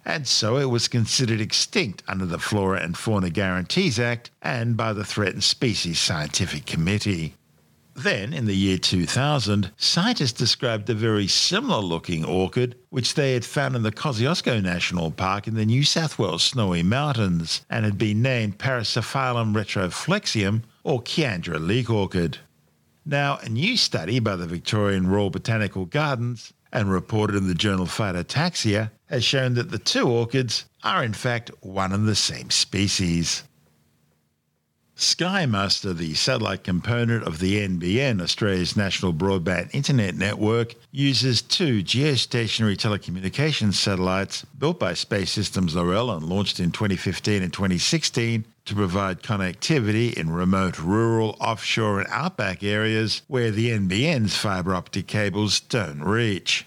and 0.07 0.25
so 0.25 0.55
it 0.55 0.69
was 0.69 0.87
considered 0.87 1.41
extinct 1.41 2.01
under 2.07 2.25
the 2.25 2.39
Flora 2.39 2.79
and 2.79 2.97
Fauna 2.97 3.29
Guarantees 3.29 3.99
Act 3.99 4.31
and 4.41 4.77
by 4.77 4.93
the 4.93 5.03
Threatened 5.03 5.43
Species 5.43 5.99
Scientific 5.99 6.65
Committee. 6.65 7.35
Then, 7.97 8.31
in 8.31 8.45
the 8.45 8.55
year 8.55 8.77
2000, 8.77 9.71
scientists 9.75 10.33
described 10.33 10.87
a 10.87 10.93
very 10.93 11.25
similar 11.25 11.81
looking 11.81 12.23
orchid, 12.23 12.75
which 12.91 13.15
they 13.15 13.33
had 13.33 13.43
found 13.43 13.75
in 13.75 13.81
the 13.81 13.91
Kosciuszko 13.91 14.61
National 14.61 15.09
Park 15.09 15.47
in 15.47 15.55
the 15.55 15.65
New 15.65 15.83
South 15.83 16.19
Wales 16.19 16.43
Snowy 16.43 16.83
Mountains, 16.83 17.65
and 17.71 17.85
had 17.85 17.97
been 17.97 18.21
named 18.21 18.59
Prasophyllum 18.59 19.55
retroflexum 19.55 20.61
or 20.83 21.01
Kiandra 21.01 21.59
leek 21.59 21.89
orchid. 21.89 22.37
Now, 23.03 23.39
a 23.41 23.49
new 23.49 23.75
study 23.75 24.19
by 24.19 24.35
the 24.35 24.45
Victorian 24.45 25.07
Royal 25.07 25.31
Botanical 25.31 25.85
Gardens 25.85 26.53
and 26.71 26.91
reported 26.91 27.35
in 27.35 27.47
the 27.47 27.55
journal 27.55 27.87
Phytotaxa 27.87 28.91
has 29.07 29.23
shown 29.23 29.55
that 29.55 29.71
the 29.71 29.79
two 29.79 30.07
orchids 30.07 30.65
are 30.83 31.03
in 31.03 31.13
fact 31.13 31.49
one 31.61 31.93
and 31.93 32.07
the 32.07 32.13
same 32.13 32.51
species. 32.51 33.43
SkyMuster, 34.97 35.95
the 35.95 36.15
satellite 36.15 36.63
component 36.63 37.23
of 37.23 37.37
the 37.37 37.67
NBN, 37.67 38.19
Australia's 38.19 38.75
national 38.75 39.13
broadband 39.13 39.73
internet 39.73 40.15
network, 40.15 40.73
uses 40.91 41.43
two 41.43 41.83
geostationary 41.83 42.75
telecommunications 42.75 43.75
satellites 43.75 44.43
built 44.57 44.79
by 44.79 44.95
Space 44.95 45.31
Systems 45.31 45.75
Loral 45.75 46.15
and 46.15 46.25
launched 46.25 46.59
in 46.59 46.71
2015 46.71 47.43
and 47.43 47.53
2016 47.53 48.45
to 48.65 48.75
provide 48.75 49.21
connectivity 49.21 50.13
in 50.13 50.31
remote 50.31 50.79
rural, 50.79 51.37
offshore, 51.39 51.99
and 51.99 52.09
outback 52.09 52.63
areas 52.63 53.21
where 53.27 53.51
the 53.51 53.69
NBN's 53.69 54.35
fibre 54.35 54.73
optic 54.73 55.05
cables 55.05 55.59
don't 55.59 56.01
reach. 56.01 56.66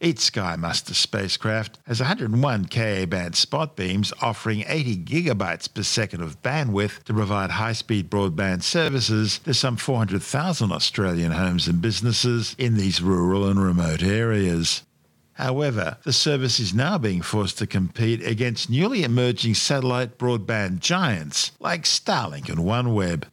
Each 0.00 0.18
SkyMuster 0.18 0.94
spacecraft 0.94 1.80
has 1.84 1.98
101 1.98 2.66
Ka 2.66 3.04
band 3.06 3.34
spot 3.34 3.74
beams 3.74 4.12
offering 4.22 4.62
80 4.68 4.98
gigabytes 4.98 5.72
per 5.72 5.82
second 5.82 6.22
of 6.22 6.40
bandwidth 6.40 7.02
to 7.04 7.14
provide 7.14 7.50
high 7.50 7.72
speed 7.72 8.08
broadband 8.08 8.62
services 8.62 9.40
to 9.40 9.52
some 9.52 9.76
400,000 9.76 10.70
Australian 10.70 11.32
homes 11.32 11.66
and 11.66 11.82
businesses 11.82 12.54
in 12.58 12.76
these 12.76 13.02
rural 13.02 13.48
and 13.48 13.60
remote 13.60 14.04
areas. 14.04 14.84
However, 15.32 15.96
the 16.04 16.12
service 16.12 16.60
is 16.60 16.72
now 16.72 16.96
being 16.96 17.20
forced 17.20 17.58
to 17.58 17.66
compete 17.66 18.24
against 18.24 18.70
newly 18.70 19.02
emerging 19.02 19.54
satellite 19.54 20.16
broadband 20.16 20.78
giants 20.78 21.50
like 21.58 21.82
Starlink 21.82 22.48
and 22.48 22.58
OneWeb. 22.58 23.24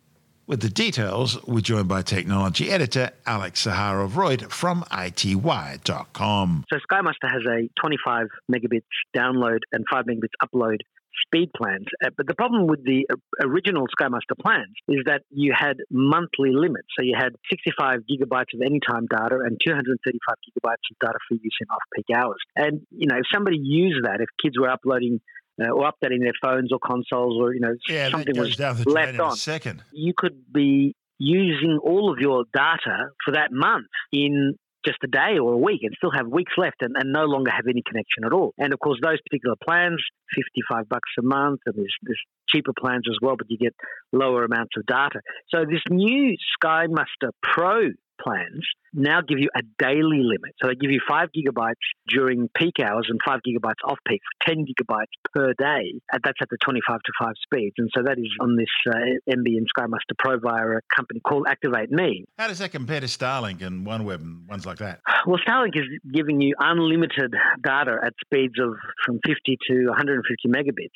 With 0.47 0.61
the 0.61 0.69
details, 0.69 1.43
we're 1.47 1.61
joined 1.61 1.87
by 1.87 2.03
technology 2.03 2.69
editor 2.69 3.09
Alex 3.25 3.65
Zaharov-Reutt 3.65 4.51
from 4.51 4.83
ITWire.com. 4.91 6.65
So 6.71 6.77
SkyMuster 6.77 7.31
has 7.31 7.41
a 7.49 7.67
25 7.81 8.27
megabits 8.51 8.85
download 9.15 9.61
and 9.71 9.83
5 9.89 10.05
megabits 10.05 10.37
upload 10.43 10.81
speed 11.25 11.49
plans. 11.57 11.87
Uh, 12.03 12.11
but 12.15 12.27
the 12.27 12.35
problem 12.35 12.67
with 12.67 12.83
the 12.83 13.07
original 13.41 13.87
SkyMuster 13.99 14.37
plans 14.39 14.75
is 14.87 14.99
that 15.07 15.23
you 15.31 15.51
had 15.57 15.77
monthly 15.89 16.51
limits. 16.51 16.89
So 16.95 17.03
you 17.03 17.15
had 17.17 17.33
65 17.49 18.01
gigabytes 18.01 18.53
of 18.53 18.61
anytime 18.61 19.07
data 19.09 19.39
and 19.43 19.59
235 19.65 20.35
gigabytes 20.45 20.85
of 20.91 20.99
data 20.99 21.17
for 21.27 21.35
use 21.41 21.57
in 21.59 21.67
off-peak 21.71 22.15
hours. 22.15 22.37
And, 22.55 22.81
you 22.91 23.07
know, 23.07 23.17
if 23.17 23.25
somebody 23.33 23.57
used 23.57 24.05
that, 24.05 24.21
if 24.21 24.29
kids 24.39 24.59
were 24.59 24.69
uploading 24.69 25.21
uh, 25.61 25.69
or 25.69 25.89
updating 25.91 26.21
their 26.21 26.33
phones 26.41 26.71
or 26.71 26.79
consoles 26.79 27.37
or 27.39 27.53
you 27.53 27.59
know 27.59 27.75
yeah, 27.87 28.09
something 28.09 28.37
was 28.37 28.59
left 28.59 29.19
on. 29.19 29.35
second. 29.35 29.83
You 29.91 30.13
could 30.15 30.51
be 30.53 30.95
using 31.17 31.79
all 31.81 32.11
of 32.11 32.19
your 32.19 32.43
data 32.53 33.09
for 33.23 33.33
that 33.33 33.49
month 33.51 33.87
in 34.11 34.55
just 34.85 34.99
a 35.03 35.07
day 35.07 35.39
or 35.41 35.53
a 35.53 35.57
week 35.57 35.81
and 35.81 35.93
still 35.97 36.11
have 36.11 36.27
weeks 36.27 36.53
left 36.57 36.77
and, 36.81 36.95
and 36.95 37.11
no 37.11 37.23
longer 37.25 37.49
have 37.49 37.65
any 37.67 37.81
connection 37.85 38.23
at 38.23 38.31
all. 38.31 38.53
And 38.57 38.71
of 38.71 38.79
course, 38.79 38.99
those 39.01 39.19
particular 39.27 39.55
plans, 39.63 40.01
55 40.35 40.87
bucks 40.87 41.09
a 41.17 41.23
month, 41.23 41.61
and 41.65 41.75
there's, 41.75 41.95
there's 42.03 42.21
cheaper 42.47 42.73
plans 42.79 43.05
as 43.09 43.17
well, 43.21 43.35
but 43.35 43.47
you 43.49 43.57
get 43.57 43.73
lower 44.13 44.45
amounts 44.45 44.77
of 44.77 44.85
data. 44.85 45.21
So 45.49 45.65
this 45.65 45.81
new 45.89 46.35
SkyMuster 46.63 47.31
Pro 47.41 47.89
plans 48.21 48.65
now 48.93 49.21
give 49.21 49.39
you 49.39 49.49
a 49.55 49.61
daily 49.77 50.21
limit. 50.23 50.55
So 50.61 50.69
they 50.69 50.75
give 50.75 50.91
you 50.91 51.01
five 51.07 51.29
gigabytes 51.35 51.83
during 52.07 52.49
peak 52.55 52.75
hours 52.81 53.07
and 53.09 53.19
five 53.25 53.39
gigabytes 53.47 53.83
off 53.83 53.97
peak 54.07 54.21
for 54.45 54.53
10 54.53 54.65
gigabytes 54.65 55.11
per 55.33 55.53
day. 55.53 55.99
And 56.11 56.21
that's 56.23 56.37
at 56.41 56.49
the 56.49 56.57
25 56.63 56.99
to 56.99 57.11
5 57.19 57.33
speeds. 57.43 57.75
And 57.77 57.89
so 57.95 58.03
that 58.03 58.17
is 58.17 58.29
on 58.39 58.55
this 58.55 58.69
uh, 58.89 58.95
NBN 59.29 59.65
SkyMuster 59.77 60.17
Pro 60.17 60.39
via 60.39 60.77
a 60.77 60.95
company 60.95 61.19
called 61.27 61.47
Activ8me. 61.47 62.23
How 62.37 62.47
does 62.47 62.59
that 62.59 62.71
compare 62.71 63.01
to 63.01 63.07
Starlink 63.07 63.61
and 63.61 63.85
OneWeb 63.85 64.21
and 64.21 64.47
ones 64.47 64.65
like 64.65 64.77
that? 64.77 65.01
Well, 65.27 65.39
Starlink 65.45 65.75
is 65.75 65.85
giving 66.13 66.41
you 66.41 66.55
unlimited 66.59 67.33
data 67.63 67.97
at 68.03 68.13
speeds 68.23 68.55
of 68.61 68.75
from 69.05 69.19
50 69.25 69.57
to 69.69 69.87
150 69.87 70.47
megabits 70.47 70.89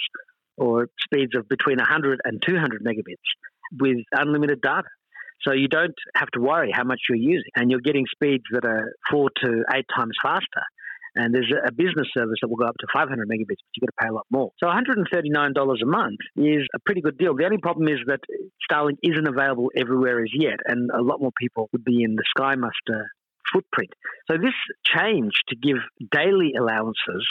or 0.58 0.88
speeds 1.03 1.32
of 1.36 1.47
between 1.49 1.77
100 1.77 2.19
and 2.25 2.41
200 2.45 2.84
megabits 2.84 3.15
with 3.79 3.97
unlimited 4.12 4.62
data. 4.62 4.88
So 5.47 5.54
you 5.54 5.67
don't 5.67 5.95
have 6.15 6.30
to 6.32 6.41
worry 6.41 6.71
how 6.73 6.84
much 6.84 6.99
you're 7.08 7.17
using, 7.17 7.52
and 7.56 7.71
you're 7.71 7.80
getting 7.80 8.06
speeds 8.12 8.43
that 8.52 8.65
are 8.65 8.93
four 9.10 9.30
to 9.43 9.63
eight 9.73 9.86
times 9.95 10.15
faster. 10.21 10.63
And 11.15 11.34
there's 11.34 11.52
a 11.65 11.71
business 11.71 12.08
service 12.15 12.38
that 12.41 12.47
will 12.49 12.58
go 12.58 12.65
up 12.65 12.78
to 12.80 12.88
500 12.93 13.28
megabits, 13.28 13.47
but 13.47 13.73
you've 13.75 13.82
got 13.82 13.88
to 13.88 14.04
pay 14.04 14.10
a 14.10 14.13
lot 14.13 14.28
more. 14.30 14.52
So 14.60 14.67
$139 14.67 15.82
a 15.82 15.86
month 15.86 16.19
is 16.38 16.67
a 16.75 16.80
pretty 16.86 17.02
good 17.02 17.17
deal. 17.17 17.36
The 17.36 17.45
only 17.45 17.58
problem 17.58 17.88
is 17.88 17.99
that 18.06 18.19
Starlink 18.69 18.97
isn't 19.02 19.28
available 19.28 19.71
everywhere 19.75 20.21
as 20.21 20.30
yet, 20.34 20.60
and 20.65 20.91
a 20.91 21.02
lot 21.02 21.19
more 21.19 21.32
people 21.39 21.67
would 21.71 21.84
be 21.84 22.04
in 22.04 22.15
the 22.15 22.23
SkyMuster 22.38 23.06
footprint. 23.52 23.89
So 24.30 24.38
this 24.38 24.54
change 24.86 25.34
to 25.49 25.56
give 25.56 25.78
daily 26.12 26.54
allowances 26.58 27.28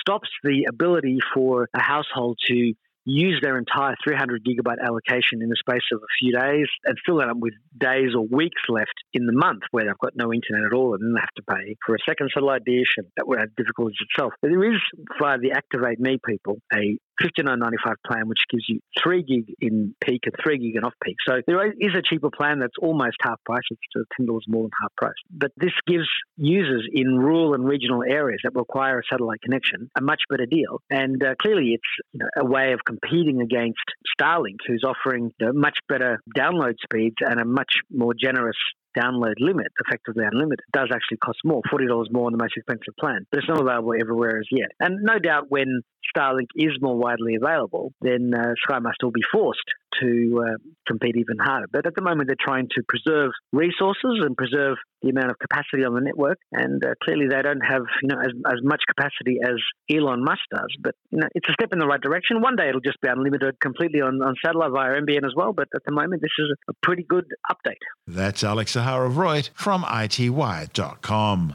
stops 0.00 0.28
the 0.44 0.66
ability 0.68 1.18
for 1.34 1.68
a 1.74 1.82
household 1.82 2.38
to 2.48 2.74
use 3.04 3.40
their 3.42 3.58
entire 3.58 3.94
300 4.04 4.44
gigabyte 4.44 4.80
allocation 4.84 5.42
in 5.42 5.48
the 5.48 5.56
space 5.58 5.82
of 5.92 5.98
a 5.98 6.12
few 6.20 6.32
days 6.32 6.66
and 6.84 6.96
still 7.02 7.20
end 7.20 7.30
up 7.30 7.36
with 7.38 7.54
days 7.76 8.14
or 8.14 8.26
weeks 8.26 8.62
left 8.68 8.94
in 9.12 9.26
the 9.26 9.32
month 9.32 9.62
where 9.70 9.84
they've 9.84 9.98
got 9.98 10.12
no 10.14 10.32
internet 10.32 10.64
at 10.64 10.72
all 10.72 10.94
and 10.94 11.02
then 11.02 11.14
they 11.14 11.20
have 11.20 11.34
to 11.36 11.42
pay 11.42 11.76
for 11.84 11.94
a 11.94 11.98
second 12.08 12.30
satellite 12.32 12.64
dish 12.64 12.94
and 12.96 13.06
that 13.16 13.26
would 13.26 13.40
have 13.40 13.54
difficulties 13.56 13.98
itself. 14.00 14.32
But 14.40 14.50
there 14.50 14.72
is, 14.72 14.80
via 15.20 15.38
the 15.38 15.50
Activ8me 15.50 16.18
people, 16.24 16.58
a 16.72 16.98
59.95 17.20 17.94
plan 18.06 18.28
which 18.28 18.38
gives 18.50 18.64
you 18.68 18.80
3 19.02 19.22
gig 19.22 19.54
in 19.60 19.94
peak 20.04 20.22
and 20.24 20.34
3 20.42 20.58
gig 20.58 20.76
in 20.76 20.84
off 20.84 20.94
peak. 21.04 21.16
So 21.26 21.40
there 21.46 21.66
is 21.66 21.94
a 21.96 22.02
cheaper 22.02 22.30
plan 22.30 22.58
that's 22.58 22.76
almost 22.80 23.16
half 23.22 23.40
price. 23.44 23.62
It's 23.70 24.08
$10 24.20 24.26
more 24.48 24.64
than 24.64 24.70
half 24.80 24.94
price. 24.96 25.14
But 25.30 25.52
this 25.56 25.72
gives 25.86 26.08
users 26.36 26.88
in 26.92 27.18
rural 27.18 27.54
and 27.54 27.64
regional 27.64 28.02
areas 28.02 28.40
that 28.44 28.54
require 28.54 29.00
a 29.00 29.02
satellite 29.10 29.40
connection 29.42 29.90
a 29.96 30.00
much 30.00 30.22
better 30.28 30.46
deal. 30.46 30.80
And 30.90 31.22
uh, 31.22 31.34
clearly 31.40 31.72
it's 31.74 32.06
you 32.12 32.20
know, 32.20 32.28
a 32.36 32.44
way 32.44 32.72
of 32.72 32.80
competing 32.84 33.40
against 33.40 33.78
Starlink, 34.18 34.58
who's 34.66 34.84
offering 34.84 35.32
you 35.38 35.46
know, 35.46 35.52
much 35.52 35.78
better 35.88 36.20
download 36.36 36.74
speeds 36.82 37.16
and 37.20 37.40
a 37.40 37.44
much 37.44 37.72
more 37.90 38.14
generous 38.18 38.56
download 38.98 39.34
limit, 39.38 39.68
effectively 39.86 40.24
unlimited, 40.24 40.64
does 40.72 40.88
actually 40.92 41.18
cost 41.18 41.38
more, 41.44 41.62
$40 41.72 42.10
more 42.10 42.26
on 42.26 42.32
the 42.32 42.38
most 42.38 42.54
expensive 42.56 42.94
plan. 42.98 43.26
But 43.30 43.38
it's 43.38 43.48
not 43.48 43.60
available 43.60 43.94
everywhere 44.00 44.38
as 44.38 44.46
yet. 44.50 44.70
And 44.80 45.02
no 45.02 45.18
doubt 45.18 45.46
when 45.48 45.82
Starlink 46.14 46.48
is 46.56 46.72
more 46.80 46.96
widely 46.96 47.36
available, 47.36 47.92
then 48.00 48.32
uh, 48.34 48.80
must 48.80 48.98
will 49.02 49.10
be 49.10 49.22
forced 49.32 49.60
to 50.00 50.44
uh, 50.46 50.56
compete 50.86 51.16
even 51.16 51.38
harder. 51.38 51.66
But 51.70 51.86
at 51.86 51.94
the 51.94 52.02
moment, 52.02 52.28
they're 52.28 52.36
trying 52.40 52.68
to 52.76 52.82
preserve 52.88 53.30
resources 53.52 54.20
and 54.24 54.36
preserve 54.36 54.76
the 55.02 55.10
amount 55.10 55.30
of 55.30 55.38
capacity 55.38 55.84
on 55.84 55.94
the 55.94 56.00
network. 56.00 56.38
And 56.52 56.84
uh, 56.84 56.94
clearly, 57.02 57.26
they 57.28 57.42
don't 57.42 57.60
have 57.60 57.82
you 58.02 58.08
know 58.08 58.20
as, 58.20 58.32
as 58.46 58.60
much 58.62 58.82
capacity 58.88 59.38
as 59.42 59.56
Elon 59.90 60.24
Musk 60.24 60.42
does. 60.50 60.74
But 60.80 60.94
you 61.10 61.18
know, 61.18 61.28
it's 61.34 61.48
a 61.48 61.52
step 61.52 61.72
in 61.72 61.78
the 61.78 61.86
right 61.86 62.00
direction. 62.00 62.40
One 62.40 62.56
day, 62.56 62.68
it'll 62.68 62.80
just 62.80 63.00
be 63.00 63.08
unlimited 63.08 63.60
completely 63.60 64.00
on, 64.00 64.22
on 64.22 64.34
satellite 64.44 64.72
via 64.72 65.00
NBN 65.00 65.24
as 65.24 65.32
well. 65.36 65.52
But 65.52 65.68
at 65.74 65.82
the 65.84 65.92
moment, 65.92 66.22
this 66.22 66.32
is 66.38 66.54
a 66.68 66.72
pretty 66.82 67.04
good 67.08 67.26
update. 67.50 67.82
That's 68.06 68.44
Alex 68.44 68.74
Zaharov-Reutt 68.74 69.50
from 69.54 69.82
ITWire.com. 69.84 71.54